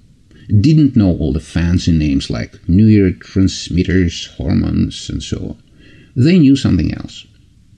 didn't 0.47 0.95
know 0.95 1.17
all 1.17 1.33
the 1.33 1.39
fancy 1.39 1.91
names 1.91 2.29
like 2.29 2.53
neurotransmitters, 2.67 4.27
hormones, 4.35 5.09
and 5.09 5.21
so 5.21 5.37
on. 5.37 5.63
They 6.15 6.39
knew 6.39 6.55
something 6.55 6.93
else 6.93 7.26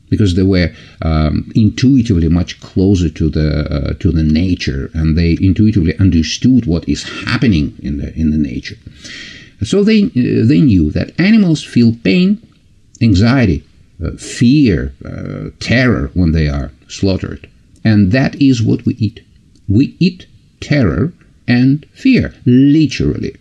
because 0.10 0.36
they 0.36 0.44
were 0.44 0.72
um, 1.02 1.52
intuitively 1.56 2.28
much 2.30 2.60
closer 2.62 3.10
to 3.10 3.30
the 3.30 3.50
uh, 3.70 3.94
to 4.00 4.12
the 4.12 4.24
nature, 4.24 4.90
and 4.94 5.18
they 5.18 5.38
intuitively 5.42 5.98
understood 6.00 6.66
what 6.66 6.88
is 6.88 7.04
happening 7.26 7.76
in 7.82 7.98
the 7.98 8.14
in 8.16 8.32
the 8.32 8.38
nature. 8.38 8.78
So 9.64 9.84
they 9.84 10.04
uh, 10.06 10.48
they 10.48 10.62
knew 10.62 10.92
that 10.92 11.20
animals 11.20 11.64
feel 11.64 11.96
pain, 12.04 12.42
anxiety, 13.02 13.64
uh, 14.04 14.12
fear, 14.18 14.94
uh, 15.06 15.50
terror 15.60 16.12
when 16.14 16.32
they 16.32 16.48
are 16.48 16.72
slaughtered, 16.88 17.50
and 17.84 18.12
that 18.12 18.36
is 18.42 18.62
what 18.62 18.86
we 18.86 18.96
eat. 18.96 19.22
We 19.68 19.96
eat 20.00 20.26
terror 20.60 21.14
and 21.48 21.86
fear, 21.94 22.34
literally. 22.46 23.36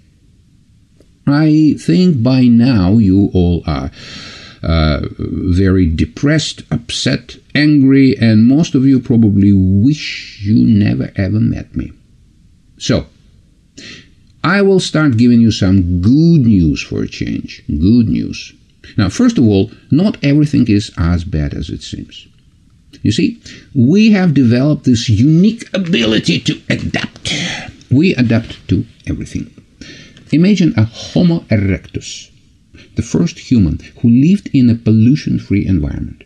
I 1.27 1.77
think 1.79 2.23
by 2.23 2.45
now 2.45 2.97
you 2.97 3.31
all 3.35 3.63
are 3.67 3.91
uh, 4.63 5.01
very 5.21 5.87
depressed, 5.87 6.63
upset, 6.71 7.37
angry, 7.55 8.17
and 8.19 8.47
most 8.47 8.75
of 8.75 8.85
you 8.85 9.01
probably 9.01 9.53
wish 9.53 10.41
you 10.43 10.65
never 10.67 11.13
ever 11.17 11.41
met 11.41 11.75
me. 11.77 11.93
So, 12.79 13.07
I 14.43 14.63
will 14.63 14.81
start 14.81 15.17
giving 15.17 15.41
you 15.41 15.51
some 15.51 16.01
good 16.01 16.47
news 16.47 16.83
for 16.83 17.03
a 17.03 17.09
change. 17.09 17.63
Good 17.69 18.09
news. 18.09 18.53
Now, 18.97 19.09
first 19.09 19.39
of 19.39 19.45
all, 19.45 19.71
not 19.91 20.23
everything 20.25 20.67
is 20.69 20.91
as 20.97 21.25
bad 21.25 21.55
as 21.55 21.69
it 21.69 21.83
seems. 21.83 22.27
You 23.03 23.13
see, 23.13 23.41
we 23.75 24.11
have 24.13 24.35
developed 24.35 24.85
this 24.85 25.09
unique 25.09 25.69
ability 25.75 26.41
to 26.41 26.61
adapt. 26.69 27.35
We 27.91 28.15
adapt 28.15 28.67
to 28.69 28.85
everything. 29.07 29.51
Imagine 30.33 30.75
a 30.77 30.85
Homo 30.85 31.41
erectus 31.51 32.31
the 32.99 33.11
first 33.17 33.39
human 33.39 33.79
who 34.01 34.09
lived 34.11 34.51
in 34.53 34.69
a 34.69 34.75
pollution 34.75 35.39
free 35.39 35.65
environment. 35.65 36.25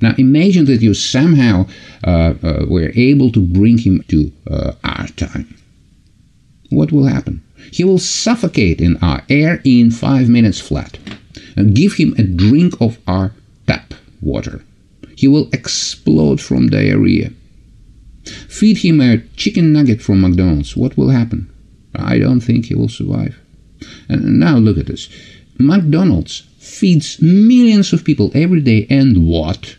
Now 0.00 0.14
imagine 0.16 0.64
that 0.64 0.80
you 0.80 0.94
somehow 0.94 1.66
uh, 2.02 2.32
uh, 2.42 2.64
were 2.66 2.90
able 3.10 3.30
to 3.32 3.40
bring 3.58 3.76
him 3.86 4.02
to 4.08 4.32
uh, 4.50 4.72
our 4.82 5.08
time. 5.08 5.54
What 6.70 6.92
will 6.92 7.08
happen? 7.16 7.44
He 7.70 7.84
will 7.84 7.98
suffocate 7.98 8.80
in 8.80 8.96
our 9.08 9.20
air 9.28 9.60
in 9.64 9.90
five 9.90 10.30
minutes 10.30 10.60
flat. 10.60 10.98
And 11.56 11.76
give 11.76 11.92
him 11.94 12.14
a 12.18 12.24
drink 12.24 12.72
of 12.80 12.98
our 13.06 13.32
tap 13.68 13.94
water. 14.20 14.64
He 15.16 15.28
will 15.28 15.48
explode 15.52 16.40
from 16.40 16.68
diarrhea. 16.68 17.30
Feed 18.48 18.78
him 18.78 19.00
a 19.00 19.18
chicken 19.36 19.72
nugget 19.72 20.00
from 20.02 20.22
McDonald's. 20.22 20.76
What 20.76 20.96
will 20.96 21.10
happen? 21.10 21.50
I 21.94 22.18
don't 22.18 22.40
think 22.40 22.66
he 22.66 22.74
will 22.74 22.88
survive. 22.88 23.38
And 24.08 24.40
now 24.40 24.56
look 24.56 24.78
at 24.78 24.86
this. 24.86 25.08
McDonald's 25.58 26.42
feeds 26.58 27.20
millions 27.20 27.92
of 27.92 28.04
people 28.04 28.30
every 28.34 28.60
day, 28.60 28.86
and 28.90 29.26
what? 29.28 29.76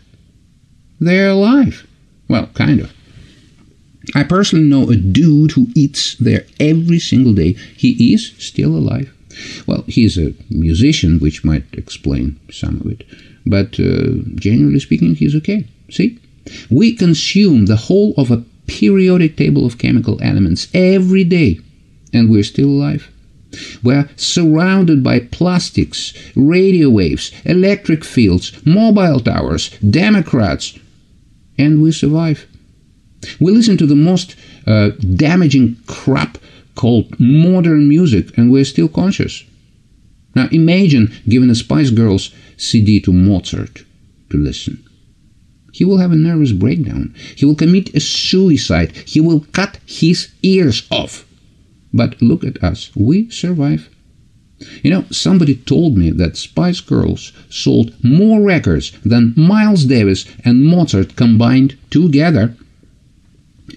They're 1.00 1.30
alive. 1.30 1.86
Well, 2.30 2.48
kind 2.54 2.80
of. 2.80 2.94
I 4.14 4.24
personally 4.24 4.66
know 4.66 4.90
a 4.90 4.96
dude 4.96 5.52
who 5.52 5.68
eats 5.76 6.16
there 6.16 6.46
every 6.60 7.00
single 7.00 7.34
day. 7.34 7.54
He 7.76 8.14
is 8.14 8.34
still 8.38 8.76
alive. 8.76 9.12
Well, 9.68 9.84
he's 9.88 10.18
a 10.18 10.34
musician, 10.50 11.20
which 11.20 11.44
might 11.44 11.66
explain 11.74 12.40
some 12.52 12.82
of 12.82 12.88
it. 12.88 13.04
But 13.46 13.80
uh, 13.80 14.22
generally 14.36 14.80
speaking, 14.80 15.16
he's 15.16 15.36
okay. 15.36 15.68
See? 15.90 16.20
We 16.70 16.96
consume 16.96 17.66
the 17.66 17.76
whole 17.76 18.14
of 18.18 18.32
a 18.32 18.44
periodic 18.68 19.36
table 19.36 19.66
of 19.66 19.78
chemical 19.78 20.22
elements 20.22 20.68
every 20.74 21.24
day, 21.24 21.60
and 22.14 22.30
we're 22.30 22.44
still 22.44 22.70
alive. 22.70 23.10
We're 23.84 24.10
surrounded 24.16 25.04
by 25.04 25.20
plastics, 25.20 26.14
radio 26.36 26.90
waves, 26.90 27.32
electric 27.46 28.04
fields, 28.04 28.52
mobile 28.66 29.20
towers, 29.20 29.70
Democrats, 29.80 30.78
and 31.58 31.82
we 31.82 31.92
survive. 31.92 32.48
We 33.40 33.52
listen 33.52 33.78
to 33.78 33.86
the 33.86 33.96
most 33.96 34.36
uh, 34.68 34.90
damaging 35.16 35.78
crap 35.88 36.38
called 36.76 37.20
modern 37.20 37.88
music, 37.88 38.38
and 38.38 38.52
we're 38.52 38.66
still 38.66 38.90
conscious. 38.90 39.44
Now 40.36 40.48
imagine 40.52 41.14
giving 41.28 41.50
a 41.50 41.56
Spice 41.56 41.90
Girls 41.90 42.32
CD 42.58 43.00
to 43.02 43.14
Mozart 43.14 43.84
to 44.30 44.38
listen. 44.38 44.84
He 45.72 45.84
will 45.84 45.98
have 45.98 46.12
a 46.12 46.16
nervous 46.16 46.54
breakdown. 46.54 47.14
He 47.36 47.46
will 47.46 47.56
commit 47.56 47.94
a 47.94 48.00
suicide. 48.00 48.96
He 49.06 49.20
will 49.20 49.42
cut 49.52 49.78
his 49.86 50.30
ears 50.42 50.88
off. 50.90 51.25
But 51.96 52.22
look 52.22 52.44
at 52.44 52.62
us, 52.62 52.92
we 52.94 53.30
survive. 53.30 53.90
You 54.84 54.92
know, 54.92 55.06
somebody 55.12 55.56
told 55.56 55.98
me 55.98 56.12
that 56.12 56.38
Spice 56.38 56.82
Girls 56.82 57.32
sold 57.50 57.94
more 58.04 58.42
records 58.42 58.92
than 59.04 59.34
Miles 59.38 59.86
Davis 59.86 60.26
and 60.44 60.64
Mozart 60.64 61.16
combined 61.16 61.78
together. 61.90 62.56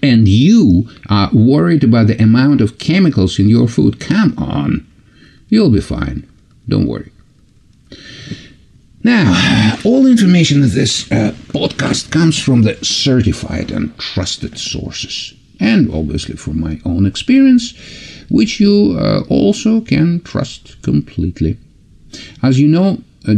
And 0.03 0.27
you 0.27 0.89
are 1.09 1.29
worried 1.33 1.83
about 1.83 2.07
the 2.07 2.21
amount 2.21 2.61
of 2.61 2.77
chemicals 2.77 3.39
in 3.39 3.49
your 3.49 3.67
food. 3.67 3.99
Come 3.99 4.33
on. 4.37 4.85
You'll 5.47 5.71
be 5.71 5.81
fine. 5.81 6.29
Don't 6.67 6.87
worry. 6.87 7.11
Now, 9.03 9.77
all 9.85 10.05
information 10.05 10.61
in 10.61 10.69
this 10.69 11.09
uh, 11.11 11.33
podcast 11.47 12.11
comes 12.11 12.37
from 12.37 12.63
the 12.63 12.75
certified 12.83 13.71
and 13.71 13.97
trusted 13.97 14.57
sources, 14.59 15.33
and 15.59 15.89
obviously 15.89 16.35
from 16.35 16.59
my 16.59 16.81
own 16.83 17.05
experience 17.05 17.73
which 18.29 18.59
you 18.59 18.97
uh, 18.99 19.23
also 19.29 19.81
can 19.81 20.21
trust 20.21 20.81
completely. 20.81 21.57
As 22.41 22.59
you 22.59 22.67
know, 22.67 22.99
uh, 23.27 23.33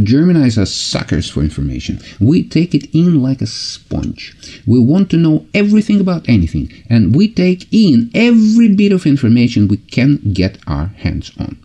are 0.58 0.66
suckers 0.66 1.28
for 1.28 1.40
information. 1.40 2.00
We 2.20 2.48
take 2.48 2.74
it 2.74 2.94
in 2.94 3.22
like 3.22 3.42
a 3.42 3.46
sponge. 3.46 4.34
We 4.66 4.78
want 4.78 5.10
to 5.10 5.16
know 5.16 5.46
everything 5.54 6.00
about 6.00 6.28
anything, 6.28 6.72
and 6.88 7.14
we 7.14 7.28
take 7.28 7.66
in 7.72 8.10
every 8.14 8.74
bit 8.74 8.92
of 8.92 9.06
information 9.06 9.68
we 9.68 9.78
can 9.78 10.20
get 10.32 10.58
our 10.66 10.86
hands 10.86 11.32
on. 11.38 11.58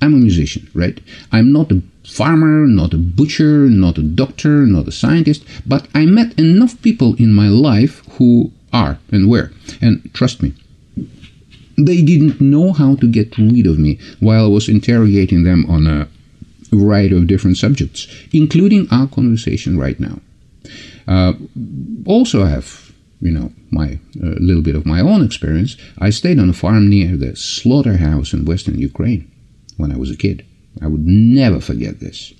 I'm 0.00 0.14
a 0.14 0.18
musician, 0.18 0.70
right? 0.74 0.98
I'm 1.30 1.52
not 1.52 1.70
a 1.72 1.82
farmer, 2.04 2.66
not 2.66 2.94
a 2.94 2.98
butcher, 2.98 3.68
not 3.68 3.98
a 3.98 4.02
doctor, 4.02 4.66
not 4.66 4.88
a 4.88 4.92
scientist, 4.92 5.44
but 5.66 5.88
I 5.94 6.06
met 6.06 6.38
enough 6.38 6.80
people 6.80 7.14
in 7.16 7.32
my 7.32 7.48
life 7.48 8.02
who 8.12 8.52
are 8.72 8.98
and 9.12 9.28
were. 9.28 9.52
And 9.82 10.08
trust 10.14 10.42
me, 10.42 10.54
they 11.86 12.02
didn't 12.02 12.40
know 12.40 12.72
how 12.72 12.96
to 12.96 13.06
get 13.06 13.36
rid 13.38 13.66
of 13.66 13.78
me 13.78 13.98
while 14.20 14.46
I 14.46 14.48
was 14.48 14.68
interrogating 14.68 15.44
them 15.44 15.66
on 15.68 15.86
a 15.86 16.08
variety 16.70 17.16
of 17.16 17.26
different 17.26 17.56
subjects, 17.56 18.06
including 18.32 18.88
our 18.90 19.06
conversation 19.06 19.78
right 19.78 19.98
now. 19.98 20.20
Uh, 21.08 21.32
also, 22.06 22.44
I 22.44 22.50
have, 22.50 22.92
you 23.20 23.32
know, 23.32 23.52
my 23.70 23.98
a 24.22 24.26
uh, 24.26 24.34
little 24.38 24.62
bit 24.62 24.74
of 24.74 24.86
my 24.86 25.00
own 25.00 25.24
experience. 25.24 25.76
I 25.98 26.10
stayed 26.10 26.38
on 26.38 26.50
a 26.50 26.52
farm 26.54 26.88
near 26.88 27.16
the 27.16 27.34
slaughterhouse 27.36 28.32
in 28.32 28.44
western 28.44 28.78
Ukraine 28.78 29.30
when 29.76 29.92
I 29.92 29.96
was 29.96 30.10
a 30.10 30.16
kid. 30.16 30.44
I 30.80 30.86
would 30.86 31.06
never 31.06 31.60
forget 31.60 32.00
this. 32.00 32.32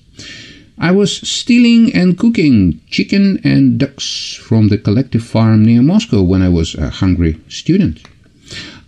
I 0.77 0.91
was 0.91 1.17
stealing 1.29 1.93
and 1.93 2.17
cooking 2.17 2.81
chicken 2.89 3.39
and 3.43 3.77
ducks 3.77 4.33
from 4.35 4.69
the 4.69 4.77
collective 4.77 5.23
farm 5.23 5.63
near 5.63 5.81
Moscow 5.81 6.23
when 6.23 6.41
I 6.41 6.49
was 6.49 6.73
a 6.75 6.89
hungry 6.89 7.39
student. 7.49 8.01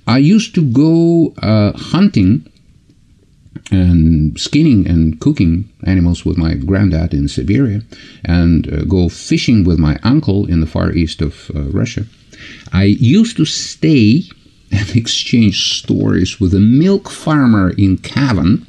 I 0.07 0.17
used 0.17 0.53
to 0.55 0.61
go 0.61 1.33
uh, 1.41 1.71
hunting 1.77 2.49
and 3.71 4.39
skinning 4.39 4.87
and 4.87 5.19
cooking 5.19 5.69
animals 5.85 6.25
with 6.25 6.37
my 6.37 6.55
granddad 6.55 7.13
in 7.13 7.27
Siberia 7.27 7.81
and 8.25 8.71
uh, 8.71 8.83
go 8.83 9.09
fishing 9.09 9.63
with 9.63 9.79
my 9.79 9.97
uncle 10.03 10.45
in 10.45 10.59
the 10.59 10.67
far 10.67 10.91
east 10.91 11.21
of 11.21 11.51
uh, 11.55 11.61
Russia. 11.63 12.05
I 12.73 12.83
used 12.83 13.37
to 13.37 13.45
stay 13.45 14.23
and 14.71 14.95
exchange 14.95 15.77
stories 15.79 16.39
with 16.39 16.53
a 16.53 16.59
milk 16.59 17.09
farmer 17.09 17.69
in 17.77 17.97
Cavan 17.97 18.65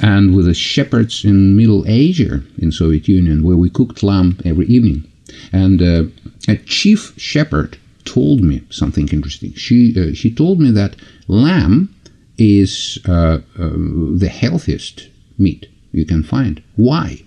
and 0.00 0.34
with 0.34 0.46
the 0.46 0.54
shepherds 0.54 1.24
in 1.24 1.56
Middle 1.56 1.84
Asia 1.86 2.42
in 2.58 2.72
Soviet 2.72 3.06
Union 3.08 3.44
where 3.44 3.56
we 3.56 3.70
cooked 3.70 4.02
lamb 4.02 4.38
every 4.44 4.66
evening. 4.66 5.04
And 5.52 5.80
uh, 5.80 6.04
a 6.48 6.56
chief 6.56 7.14
shepherd 7.16 7.78
told 8.04 8.40
me 8.42 8.62
something 8.70 9.08
interesting. 9.08 9.52
She 9.54 9.94
uh, 9.98 10.14
she 10.14 10.34
told 10.34 10.60
me 10.60 10.70
that 10.70 10.96
lamb 11.28 11.94
is 12.38 12.98
uh, 13.06 13.38
uh, 13.58 13.70
the 14.16 14.30
healthiest 14.32 15.08
meat 15.38 15.66
you 15.92 16.04
can 16.04 16.22
find. 16.22 16.62
Why? 16.76 17.22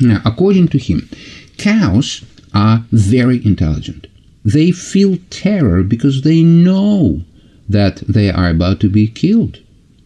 Now, 0.00 0.22
according 0.24 0.68
to 0.68 0.78
him, 0.78 1.08
cows 1.58 2.24
are 2.54 2.84
very 2.90 3.44
intelligent. 3.44 4.06
They 4.44 4.70
feel 4.70 5.18
terror 5.28 5.82
because 5.82 6.22
they 6.22 6.42
know 6.42 7.22
that 7.68 7.96
they 8.08 8.30
are 8.30 8.48
about 8.48 8.80
to 8.80 8.88
be 8.88 9.06
killed. 9.06 9.58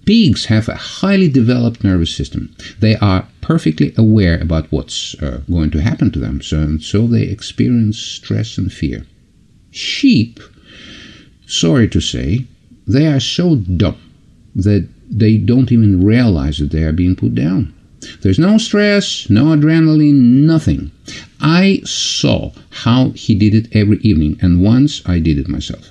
Pigs 0.05 0.47
have 0.47 0.68
a 0.68 0.74
highly 0.74 1.28
developed 1.28 1.83
nervous 1.83 2.14
system. 2.14 2.55
They 2.81 2.97
are 2.97 3.26
perfectly 3.41 3.95
aware 3.97 4.39
about 4.39 4.70
what's 4.70 5.14
uh, 5.22 5.41
going 5.51 5.70
to 5.70 5.81
happen 5.81 6.11
to 6.11 6.18
them, 6.18 6.43
so, 6.43 6.76
so 6.78 7.07
they 7.07 7.22
experience 7.22 7.99
stress 7.99 8.59
and 8.59 8.70
fear. 8.72 9.07
Sheep, 9.75 10.39
sorry 11.49 11.89
to 11.89 12.01
say, 12.01 12.47
they 12.87 13.09
are 13.09 13.18
so 13.18 13.57
dumb 13.57 13.99
that 14.55 14.87
they 15.11 15.37
don't 15.37 15.72
even 15.72 16.05
realize 16.05 16.59
that 16.59 16.70
they 16.70 16.85
are 16.85 16.93
being 16.93 17.16
put 17.16 17.35
down. 17.35 17.75
There's 18.22 18.39
no 18.39 18.57
stress, 18.57 19.29
no 19.29 19.47
adrenaline, 19.47 20.45
nothing. 20.47 20.93
I 21.41 21.81
saw 21.85 22.53
how 22.70 23.11
he 23.11 23.35
did 23.35 23.53
it 23.53 23.75
every 23.75 23.99
evening, 23.99 24.39
and 24.41 24.62
once 24.62 25.03
I 25.07 25.18
did 25.18 25.39
it 25.39 25.49
myself. 25.49 25.91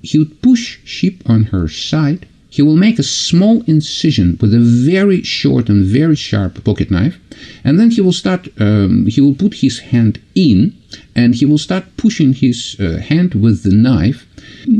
He 0.00 0.18
would 0.18 0.40
push 0.40 0.78
sheep 0.84 1.28
on 1.28 1.44
her 1.44 1.66
side. 1.66 2.28
He 2.54 2.62
will 2.62 2.76
make 2.76 3.00
a 3.00 3.12
small 3.26 3.64
incision 3.66 4.38
with 4.40 4.54
a 4.54 4.60
very 4.60 5.22
short 5.24 5.68
and 5.68 5.84
very 5.84 6.14
sharp 6.14 6.62
pocket 6.62 6.88
knife, 6.88 7.18
and 7.64 7.80
then 7.80 7.90
he 7.90 8.00
will 8.00 8.12
start. 8.12 8.42
Um, 8.60 9.06
he 9.06 9.20
will 9.20 9.34
put 9.34 9.54
his 9.54 9.80
hand 9.92 10.20
in, 10.36 10.72
and 11.16 11.34
he 11.34 11.46
will 11.46 11.58
start 11.58 11.96
pushing 11.96 12.32
his 12.32 12.76
uh, 12.78 12.98
hand 13.10 13.34
with 13.34 13.64
the 13.64 13.74
knife 13.74 14.24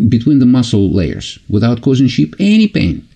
between 0.09 0.39
the 0.39 0.53
muscle 0.57 0.89
layers 0.89 1.41
without 1.49 1.83
causing 1.83 2.07
sheep 2.07 2.37
any 2.39 2.69
pain. 2.69 3.09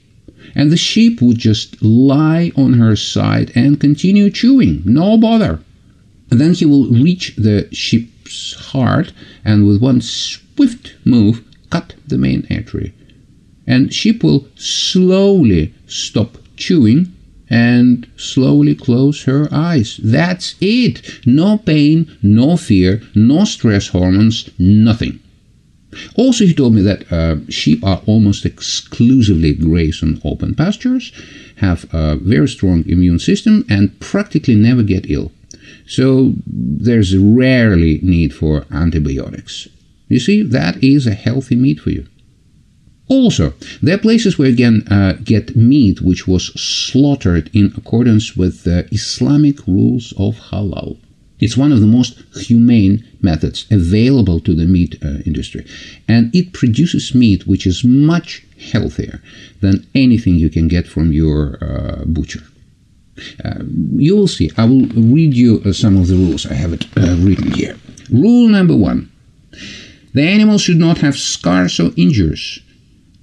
And 0.56 0.72
the 0.72 0.84
sheep 0.90 1.22
would 1.22 1.38
just 1.38 1.80
lie 1.80 2.50
on 2.56 2.72
her 2.82 2.96
side 2.96 3.52
and 3.54 3.78
continue 3.78 4.28
chewing, 4.28 4.82
no 4.84 5.16
bother. 5.18 5.60
And 6.32 6.40
then 6.40 6.54
he 6.54 6.66
will 6.66 6.88
reach 6.90 7.36
the 7.36 7.68
sheep's 7.72 8.54
heart 8.72 9.12
and 9.44 9.68
with 9.68 9.80
one 9.80 10.00
swift 10.00 10.94
move 11.04 11.44
cut 11.70 11.94
the 12.08 12.18
main 12.18 12.44
artery. 12.50 12.92
And 13.68 13.92
sheep 13.92 14.24
will 14.24 14.48
slowly 14.56 15.74
stop 15.86 16.38
chewing 16.56 17.12
and 17.50 18.06
slowly 18.16 18.74
close 18.74 19.24
her 19.24 19.46
eyes. 19.52 20.00
That's 20.02 20.54
it. 20.60 21.02
No 21.26 21.58
pain, 21.58 22.10
no 22.22 22.56
fear, 22.56 23.02
no 23.14 23.44
stress 23.44 23.88
hormones, 23.88 24.50
nothing. 24.58 25.20
Also, 26.16 26.44
he 26.44 26.54
told 26.54 26.74
me 26.74 26.82
that 26.82 27.10
uh, 27.12 27.36
sheep 27.50 27.84
are 27.84 28.02
almost 28.06 28.46
exclusively 28.46 29.54
graze 29.54 30.02
on 30.02 30.20
open 30.24 30.54
pastures, 30.54 31.12
have 31.56 31.86
a 31.92 32.16
very 32.16 32.48
strong 32.48 32.84
immune 32.86 33.18
system, 33.18 33.64
and 33.68 33.98
practically 34.00 34.54
never 34.54 34.82
get 34.82 35.10
ill. 35.10 35.30
So 35.86 36.34
there's 36.46 37.16
rarely 37.16 38.00
need 38.02 38.34
for 38.34 38.66
antibiotics. 38.70 39.68
You 40.08 40.20
see, 40.20 40.42
that 40.42 40.82
is 40.82 41.06
a 41.06 41.14
healthy 41.14 41.56
meat 41.56 41.80
for 41.80 41.90
you. 41.90 42.06
Also, 43.08 43.54
there 43.82 43.94
are 43.94 43.98
places 43.98 44.38
where 44.38 44.48
you 44.48 44.56
can 44.56 44.86
uh, 44.88 45.16
get 45.24 45.56
meat 45.56 46.02
which 46.02 46.28
was 46.28 46.46
slaughtered 46.60 47.50
in 47.54 47.72
accordance 47.76 48.36
with 48.36 48.64
the 48.64 48.86
Islamic 48.92 49.66
rules 49.66 50.12
of 50.18 50.36
halal. 50.50 50.98
It's 51.40 51.56
one 51.56 51.72
of 51.72 51.80
the 51.80 51.86
most 51.86 52.20
humane 52.34 53.06
methods 53.22 53.66
available 53.70 54.40
to 54.40 54.54
the 54.54 54.66
meat 54.66 54.96
uh, 55.02 55.20
industry. 55.24 55.64
And 56.06 56.34
it 56.34 56.52
produces 56.52 57.14
meat 57.14 57.46
which 57.46 57.66
is 57.66 57.84
much 57.84 58.44
healthier 58.72 59.22
than 59.60 59.86
anything 59.94 60.34
you 60.34 60.50
can 60.50 60.68
get 60.68 60.86
from 60.86 61.12
your 61.12 61.58
uh, 61.62 62.04
butcher. 62.04 62.42
Uh, 63.44 63.62
you 63.96 64.16
will 64.16 64.28
see. 64.28 64.50
I 64.56 64.64
will 64.64 64.86
read 64.86 65.34
you 65.34 65.62
uh, 65.64 65.72
some 65.72 65.96
of 65.96 66.08
the 66.08 66.16
rules. 66.16 66.44
I 66.46 66.54
have 66.54 66.72
it 66.72 66.86
uh, 66.96 67.16
written 67.18 67.52
here. 67.52 67.76
Rule 68.10 68.48
number 68.48 68.76
one 68.76 69.10
the 70.14 70.22
animal 70.22 70.58
should 70.58 70.78
not 70.78 70.98
have 70.98 71.16
scars 71.16 71.78
or 71.78 71.90
injuries 71.96 72.60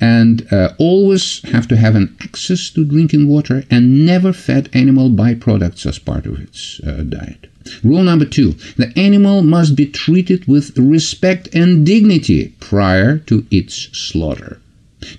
and 0.06 0.36
uh, 0.52 0.70
always 0.78 1.26
have 1.54 1.68
to 1.70 1.78
have 1.84 1.96
an 1.96 2.16
access 2.22 2.70
to 2.70 2.86
drinking 2.94 3.28
water 3.28 3.58
and 3.72 4.06
never 4.06 4.32
fed 4.34 4.70
animal 4.74 5.10
byproducts 5.10 5.86
as 5.86 5.98
part 6.10 6.26
of 6.28 6.40
its 6.46 6.80
uh, 6.82 7.04
diet. 7.18 7.48
Rule 7.84 8.04
number 8.04 8.26
two 8.26 8.50
the 8.82 8.92
animal 9.08 9.38
must 9.42 9.76
be 9.76 9.88
treated 9.88 10.42
with 10.54 10.78
respect 10.78 11.44
and 11.62 11.86
dignity 11.94 12.54
prior 12.60 13.18
to 13.30 13.36
its 13.50 13.76
slaughter. 14.06 14.60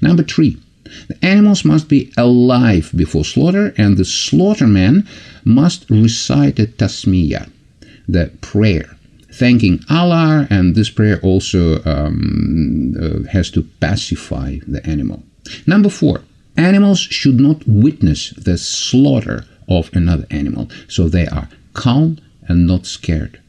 Number 0.01 0.23
three 0.23 0.53
the 1.09 1.19
animals 1.25 1.65
must 1.65 1.89
be 1.89 2.13
alive 2.17 2.93
before 2.95 3.25
slaughter, 3.25 3.75
and 3.77 3.97
the 3.97 4.05
slaughterman 4.05 5.05
must 5.45 5.91
recite 5.91 6.59
a 6.61 6.67
tasmiyah, 6.67 7.51
the 8.09 8.31
prayer, 8.41 8.96
thanking 9.39 9.81
Allah, 9.91 10.47
and 10.51 10.75
this 10.75 10.91
prayer 10.91 11.21
also 11.23 11.83
um, 11.85 12.95
uh, 13.01 13.29
has 13.31 13.51
to 13.51 13.63
pacify 13.81 14.59
the 14.67 14.85
animal. 14.87 15.23
Number 15.67 15.91
four, 15.91 16.23
animals 16.57 17.01
should 17.01 17.39
not 17.41 17.63
witness 17.67 18.31
the 18.31 18.57
slaughter 18.59 19.45
of 19.69 19.91
another 19.93 20.27
animal, 20.31 20.69
so 20.89 21.09
they 21.09 21.27
are 21.27 21.49
calm 21.75 22.19
and 22.49 22.67
not 22.67 22.87
scared. 22.87 23.41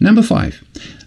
Number 0.00 0.22
five, 0.22 0.62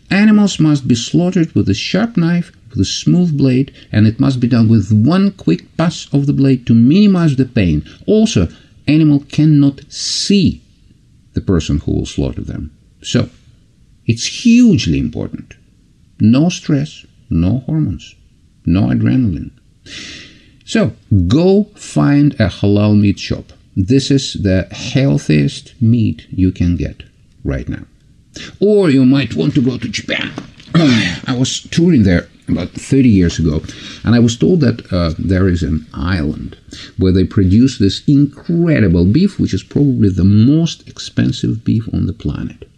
animals 0.10 0.60
must 0.60 0.88
be 0.88 0.96
slaughtered 0.96 1.54
with 1.54 1.70
a 1.70 1.74
sharp 1.74 2.18
knife 2.18 2.52
with 2.70 2.80
a 2.80 2.86
smooth 2.86 3.38
blade, 3.38 3.74
and 3.92 4.08
it 4.08 4.20
must 4.20 4.40
be 4.40 4.48
done 4.48 4.68
with 4.68 4.92
one 4.92 5.32
quick 5.32 5.76
pass 5.78 6.08
of 6.14 6.26
the 6.26 6.34
blade 6.34 6.66
to 6.68 6.74
minimize 6.74 7.36
the 7.36 7.46
pain. 7.46 7.84
Also, 8.06 8.48
animal 8.88 9.20
cannot 9.30 9.82
see 9.90 10.62
the 11.34 11.42
person 11.42 11.80
who 11.80 11.92
will 11.94 12.06
slaughter 12.06 12.42
them. 12.42 12.72
So, 13.02 13.30
it's 14.08 14.26
hugely 14.26 15.00
important. 15.00 15.54
No 16.20 16.50
stress, 16.50 17.06
no 17.30 17.60
hormones, 17.60 18.16
no 18.66 18.88
adrenaline. 18.88 19.52
So, 20.66 20.94
go 21.28 21.66
find 21.76 22.34
a 22.36 22.48
halal 22.48 23.00
meat 23.00 23.20
shop. 23.20 23.54
This 23.76 24.10
is 24.10 24.34
the 24.34 24.68
healthiest 24.72 25.80
meat 25.82 26.26
you 26.30 26.52
can 26.52 26.76
get 26.76 27.04
right 27.44 27.70
now. 27.70 27.86
Or 28.60 28.90
you 28.90 29.06
might 29.06 29.36
want 29.36 29.54
to 29.56 29.62
go 29.62 29.78
to 29.78 29.88
Japan. 29.88 30.32
I 30.76 31.36
was 31.38 31.62
touring 31.62 32.04
there 32.04 32.28
about 32.48 32.70
30 32.70 33.10
years 33.10 33.40
ago, 33.40 33.62
and 34.04 34.16
I 34.16 34.20
was 34.20 34.38
told 34.38 34.62
that 34.62 34.92
uh, 34.92 35.14
there 35.20 35.48
is 35.48 35.64
an 35.64 35.86
island 35.94 36.58
where 36.98 37.12
they 37.12 37.26
produce 37.26 37.78
this 37.78 38.04
incredible 38.08 39.06
beef, 39.06 39.40
which 39.40 39.54
is 39.54 39.64
probably 39.64 40.10
the 40.10 40.24
most 40.24 40.88
expensive 40.88 41.64
beef 41.64 41.88
on 41.94 42.08
the 42.08 42.14
planet. 42.14 42.70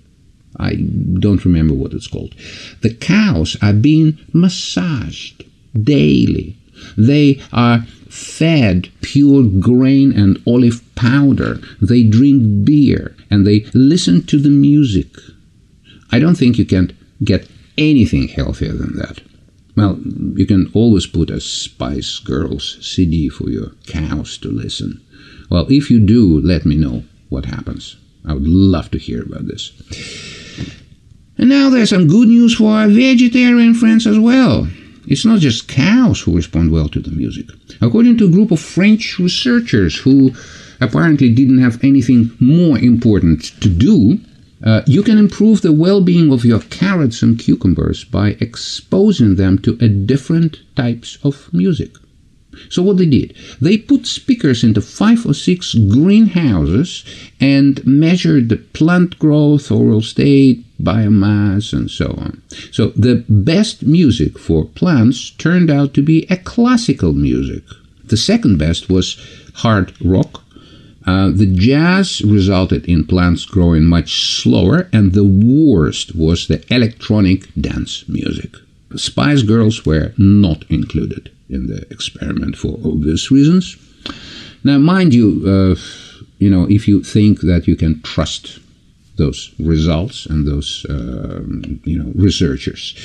I 0.59 0.75
don't 0.75 1.45
remember 1.45 1.73
what 1.73 1.93
it's 1.93 2.07
called. 2.07 2.35
The 2.81 2.93
cows 2.93 3.55
are 3.61 3.73
being 3.73 4.17
massaged 4.33 5.43
daily. 5.81 6.57
They 6.97 7.41
are 7.51 7.85
fed 8.09 8.89
pure 9.01 9.43
grain 9.43 10.11
and 10.11 10.41
olive 10.45 10.83
powder. 10.95 11.59
They 11.81 12.03
drink 12.03 12.65
beer 12.65 13.15
and 13.29 13.45
they 13.45 13.61
listen 13.73 14.25
to 14.27 14.39
the 14.39 14.49
music. 14.49 15.07
I 16.11 16.19
don't 16.19 16.35
think 16.35 16.57
you 16.57 16.65
can 16.65 16.97
get 17.23 17.47
anything 17.77 18.27
healthier 18.27 18.73
than 18.73 18.97
that. 18.97 19.21
Well, 19.75 19.99
you 20.33 20.45
can 20.45 20.69
always 20.73 21.05
put 21.05 21.29
a 21.29 21.39
Spice 21.39 22.19
Girls 22.19 22.77
CD 22.81 23.29
for 23.29 23.49
your 23.49 23.71
cows 23.87 24.37
to 24.39 24.49
listen. 24.49 25.01
Well, 25.49 25.67
if 25.69 25.89
you 25.89 25.99
do, 25.99 26.41
let 26.41 26.65
me 26.65 26.75
know 26.75 27.03
what 27.29 27.45
happens. 27.45 27.95
I 28.25 28.33
would 28.33 28.47
love 28.47 28.91
to 28.91 28.97
hear 28.97 29.23
about 29.23 29.47
this. 29.47 29.71
And 31.39 31.47
now 31.47 31.69
there's 31.69 31.91
some 31.91 32.07
good 32.07 32.27
news 32.27 32.57
for 32.57 32.69
our 32.73 32.89
vegetarian 32.89 33.73
friends 33.73 34.05
as 34.05 34.19
well. 34.19 34.67
It's 35.07 35.23
not 35.23 35.39
just 35.39 35.69
cows 35.69 36.19
who 36.19 36.35
respond 36.35 36.69
well 36.69 36.89
to 36.89 36.99
the 36.99 37.11
music. 37.11 37.45
According 37.79 38.17
to 38.17 38.25
a 38.25 38.31
group 38.31 38.51
of 38.51 38.59
French 38.59 39.17
researchers 39.17 39.95
who 39.95 40.33
apparently 40.81 41.33
didn't 41.33 41.59
have 41.59 41.81
anything 41.81 42.35
more 42.41 42.77
important 42.77 43.43
to 43.61 43.69
do, 43.69 44.19
uh, 44.65 44.81
you 44.85 45.01
can 45.01 45.17
improve 45.17 45.61
the 45.61 45.71
well 45.71 46.01
being 46.01 46.29
of 46.33 46.43
your 46.43 46.59
carrots 46.59 47.21
and 47.21 47.39
cucumbers 47.39 48.03
by 48.03 48.35
exposing 48.41 49.37
them 49.37 49.59
to 49.59 49.77
different 49.77 50.59
types 50.75 51.17
of 51.23 51.47
music. 51.53 51.95
So 52.69 52.81
what 52.83 52.97
they 52.97 53.05
did, 53.05 53.35
they 53.61 53.77
put 53.77 54.05
speakers 54.05 54.63
into 54.63 54.81
five 54.81 55.25
or 55.25 55.33
six 55.33 55.73
greenhouses 55.73 57.03
and 57.39 57.85
measured 57.85 58.49
the 58.49 58.57
plant 58.57 59.17
growth, 59.19 59.71
oral 59.71 60.01
state, 60.01 60.65
biomass, 60.81 61.73
and 61.73 61.89
so 61.89 62.07
on. 62.17 62.41
So 62.71 62.87
the 62.89 63.25
best 63.29 63.83
music 63.83 64.37
for 64.37 64.65
plants 64.65 65.31
turned 65.31 65.69
out 65.69 65.93
to 65.93 66.01
be 66.01 66.25
a 66.29 66.37
classical 66.37 67.13
music. 67.13 67.63
The 68.05 68.17
second 68.17 68.57
best 68.57 68.89
was 68.89 69.17
hard 69.55 69.93
rock, 70.01 70.43
uh, 71.09 71.31
the 71.31 71.47
jazz 71.47 72.21
resulted 72.21 72.85
in 72.85 73.03
plants 73.05 73.43
growing 73.45 73.83
much 73.83 74.41
slower, 74.43 74.87
and 74.93 75.13
the 75.13 75.23
worst 75.23 76.15
was 76.15 76.47
the 76.47 76.63
electronic 76.71 77.51
dance 77.55 78.07
music. 78.07 78.55
Spice 78.95 79.41
Girls 79.41 79.85
were 79.87 80.13
not 80.17 80.65
included 80.69 81.31
in 81.49 81.67
the 81.67 81.85
experiment 81.91 82.55
for 82.55 82.79
obvious 82.85 83.31
reasons. 83.31 83.77
Now, 84.63 84.77
mind 84.77 85.13
you, 85.13 85.43
uh, 85.45 85.79
you 86.37 86.49
know, 86.49 86.67
if 86.69 86.87
you 86.87 87.03
think 87.03 87.41
that 87.41 87.67
you 87.67 87.75
can 87.75 88.01
trust 88.01 88.59
those 89.17 89.53
results 89.59 90.25
and 90.25 90.47
those, 90.47 90.85
uh, 90.89 91.41
you 91.83 91.97
know, 92.01 92.11
researchers, 92.15 92.95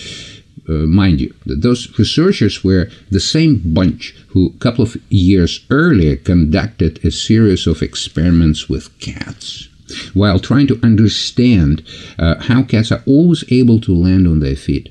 uh, 0.69 0.73
mind 0.73 1.21
you, 1.21 1.35
that 1.47 1.63
those 1.63 1.99
researchers 1.99 2.65
were 2.65 2.89
the 3.11 3.21
same 3.21 3.61
bunch 3.65 4.15
who, 4.29 4.53
a 4.55 4.59
couple 4.59 4.83
of 4.83 4.97
years 5.11 5.65
earlier, 5.71 6.17
conducted 6.17 7.05
a 7.05 7.11
series 7.11 7.67
of 7.67 7.83
experiments 7.83 8.69
with 8.69 8.99
cats 9.01 9.69
while 10.15 10.39
trying 10.39 10.67
to 10.67 10.81
understand 10.83 11.83
uh, 12.19 12.37
how 12.43 12.63
cats 12.63 12.91
are 12.91 13.03
always 13.07 13.45
able 13.53 13.81
to 13.81 13.95
land 13.95 14.27
on 14.27 14.41
their 14.41 14.57
feet. 14.57 14.91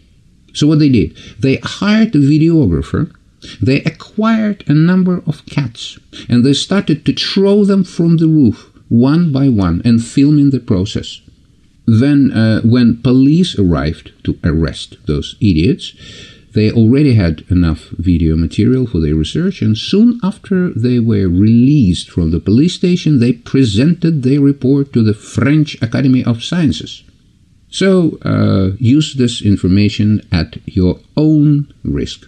So, 0.54 0.68
what 0.68 0.80
they 0.80 0.89
did, 0.89 1.18
they 1.39 1.58
hired 1.64 2.16
a 2.16 2.20
videographer. 2.20 3.12
They 3.62 3.82
acquired 3.84 4.64
a 4.68 4.74
number 4.74 5.24
of 5.26 5.46
cats 5.46 5.98
and 6.30 6.46
they 6.46 6.54
started 6.54 7.06
to 7.06 7.14
throw 7.14 7.66
them 7.66 7.84
from 7.84 8.18
the 8.18 8.28
roof 8.28 8.70
one 8.89 9.32
by 9.32 9.50
one 9.50 9.82
and 9.84 10.04
film 10.04 10.38
in 10.38 10.52
the 10.52 10.60
process. 10.60 11.22
then, 11.86 12.32
uh, 12.32 12.62
when 12.62 13.02
police 13.02 13.60
arrived 13.60 14.14
to 14.24 14.39
arrest 14.41 14.96
those 15.06 15.36
idiots, 15.41 15.94
they 16.54 16.72
already 16.72 17.16
had 17.16 17.44
enough 17.50 17.89
video 17.98 18.36
material 18.36 18.86
for 18.86 19.00
their 19.00 19.16
research, 19.16 19.62
and 19.62 19.78
soon 19.78 20.20
after 20.24 20.70
they 20.70 21.00
were 21.00 21.28
released 21.28 22.10
from 22.10 22.32
the 22.32 22.39
police 22.39 22.76
station, 22.76 23.20
they 23.20 23.34
presented 23.34 24.22
their 24.22 24.39
report 24.39 24.94
to 24.94 25.04
the 25.04 25.16
French 25.16 25.82
Academy 25.82 26.24
of 26.24 26.44
Sciences. 26.44 27.04
So, 27.70 28.20
uh, 28.22 28.76
use 28.80 29.16
this 29.16 29.41
information 29.41 30.22
at 30.32 30.58
your 30.66 31.00
own 31.18 31.74
risk. 31.84 32.28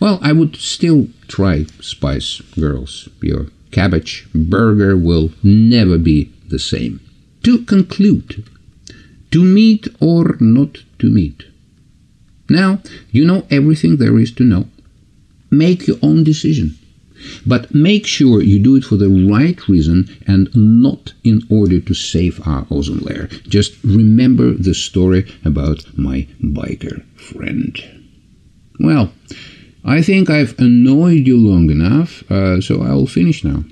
Well, 0.00 0.18
I 0.22 0.32
would 0.32 0.56
still 0.56 1.08
try 1.28 1.66
Spice 1.80 2.40
Girls. 2.58 3.08
Your 3.20 3.46
cabbage 3.70 4.26
burger 4.34 4.96
will 4.96 5.30
never 5.42 5.98
be 5.98 6.32
the 6.48 6.58
same. 6.58 7.00
To 7.44 7.64
conclude, 7.64 8.44
to 9.30 9.42
meat 9.42 9.88
or 10.00 10.36
not 10.40 10.78
to 10.98 11.10
meat. 11.10 11.44
Now, 12.48 12.80
you 13.10 13.24
know 13.24 13.46
everything 13.50 13.96
there 13.96 14.18
is 14.18 14.32
to 14.32 14.44
know. 14.44 14.66
Make 15.50 15.86
your 15.86 15.98
own 16.02 16.24
decision. 16.24 16.78
But 17.44 17.74
make 17.74 18.06
sure 18.06 18.42
you 18.42 18.58
do 18.58 18.76
it 18.76 18.84
for 18.84 18.96
the 18.96 19.08
right 19.08 19.66
reason 19.68 20.08
and 20.26 20.48
not 20.54 21.12
in 21.24 21.42
order 21.50 21.80
to 21.80 21.94
save 21.94 22.46
our 22.46 22.66
ozone 22.70 22.98
layer. 22.98 23.26
Just 23.48 23.72
remember 23.82 24.52
the 24.52 24.74
story 24.74 25.26
about 25.44 25.84
my 25.98 26.28
biker 26.40 27.04
friend. 27.16 27.76
Well, 28.78 29.12
I 29.84 30.02
think 30.02 30.28
I've 30.28 30.58
annoyed 30.58 31.26
you 31.26 31.36
long 31.36 31.70
enough, 31.70 32.28
uh, 32.30 32.60
so 32.60 32.82
I'll 32.82 33.06
finish 33.06 33.44
now. 33.44 33.64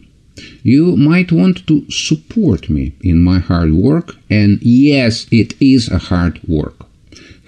You 0.63 0.97
might 0.97 1.33
want 1.33 1.67
to 1.67 1.91
support 1.91 2.69
me 2.69 2.95
in 3.01 3.23
my 3.23 3.39
hard 3.39 3.73
work, 3.73 4.17
and 4.31 4.59
yes, 4.63 5.27
it 5.31 5.55
is 5.61 5.89
a 5.89 5.99
hard 5.99 6.41
work 6.47 6.87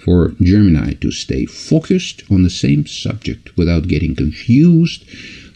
for 0.03 0.29
Gemini 0.41 0.93
to 1.01 1.11
stay 1.11 1.45
focused 1.45 2.23
on 2.31 2.43
the 2.43 2.49
same 2.49 2.85
subject 2.87 3.55
without 3.57 3.87
getting 3.87 4.15
confused 4.15 5.03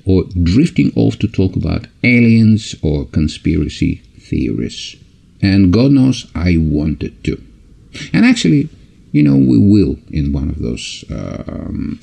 or 0.06 0.26
drifting 0.41 0.91
off 0.95 1.18
to 1.20 1.28
talk 1.28 1.56
about 1.56 1.88
aliens 2.04 2.76
or 2.82 3.06
conspiracy 3.06 3.95
theories. 4.20 4.95
And 5.41 5.72
God 5.74 5.91
knows 5.91 6.28
I 6.36 6.58
wanted 6.58 7.24
to. 7.24 7.41
And 8.12 8.26
actually, 8.26 8.70
you 9.14 9.24
know, 9.24 9.38
we 9.38 9.57
will 9.57 9.95
in 10.09 10.34
one 10.34 10.49
of 10.49 10.59
those 10.59 11.05
um, 11.09 11.97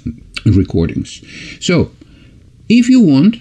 recordings. 0.47 1.23
So, 1.61 1.93
if 2.69 2.89
you 2.89 3.03
want, 3.03 3.37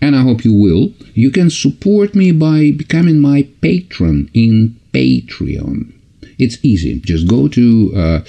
and 0.00 0.16
I 0.16 0.22
hope 0.22 0.44
you 0.44 0.54
will, 0.54 0.94
you 1.12 1.30
can 1.30 1.50
support 1.50 2.14
me 2.14 2.32
by 2.32 2.70
becoming 2.70 3.18
my 3.18 3.42
patron 3.60 4.30
in 4.32 4.80
Patreon. 4.92 5.92
It's 6.38 6.64
easy. 6.64 7.00
Just 7.00 7.26
go 7.26 7.48
to 7.48 7.92
uh, 7.94 8.20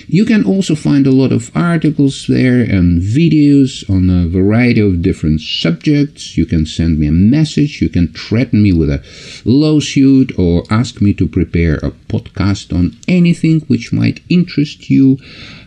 You 0.07 0.25
can 0.25 0.43
also 0.45 0.75
find 0.75 1.05
a 1.05 1.11
lot 1.11 1.31
of 1.31 1.51
articles 1.55 2.27
there 2.27 2.61
and 2.61 3.01
videos 3.01 3.87
on 3.89 4.09
a 4.09 4.27
variety 4.27 4.81
of 4.81 5.01
different 5.01 5.41
subjects. 5.41 6.37
You 6.37 6.45
can 6.45 6.65
send 6.65 6.99
me 6.99 7.07
a 7.07 7.11
message. 7.11 7.81
You 7.81 7.89
can 7.89 8.07
threaten 8.13 8.63
me 8.63 8.73
with 8.73 8.89
a 8.89 9.03
lawsuit 9.45 10.37
or 10.37 10.63
ask 10.69 11.01
me 11.01 11.13
to 11.15 11.27
prepare 11.27 11.75
a 11.75 11.91
podcast 11.91 12.73
on 12.73 12.97
anything 13.07 13.61
which 13.61 13.93
might 13.93 14.21
interest 14.29 14.89
you. 14.89 15.17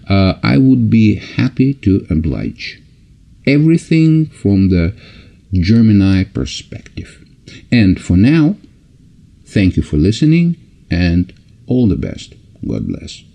Uh, 0.08 0.34
I 0.42 0.58
would 0.58 0.90
be 0.90 1.16
happy 1.16 1.74
to 1.74 2.06
oblige. 2.10 2.82
Everything 3.46 4.26
from 4.26 4.68
the 4.68 4.94
Gemini 5.52 6.24
perspective. 6.24 7.24
And 7.70 8.00
for 8.00 8.16
now, 8.16 8.56
thank 9.44 9.76
you 9.76 9.82
for 9.82 9.96
listening 9.96 10.56
and 10.90 11.32
all 11.66 11.88
the 11.88 11.96
best. 11.96 12.34
God 12.66 12.86
bless. 12.86 13.29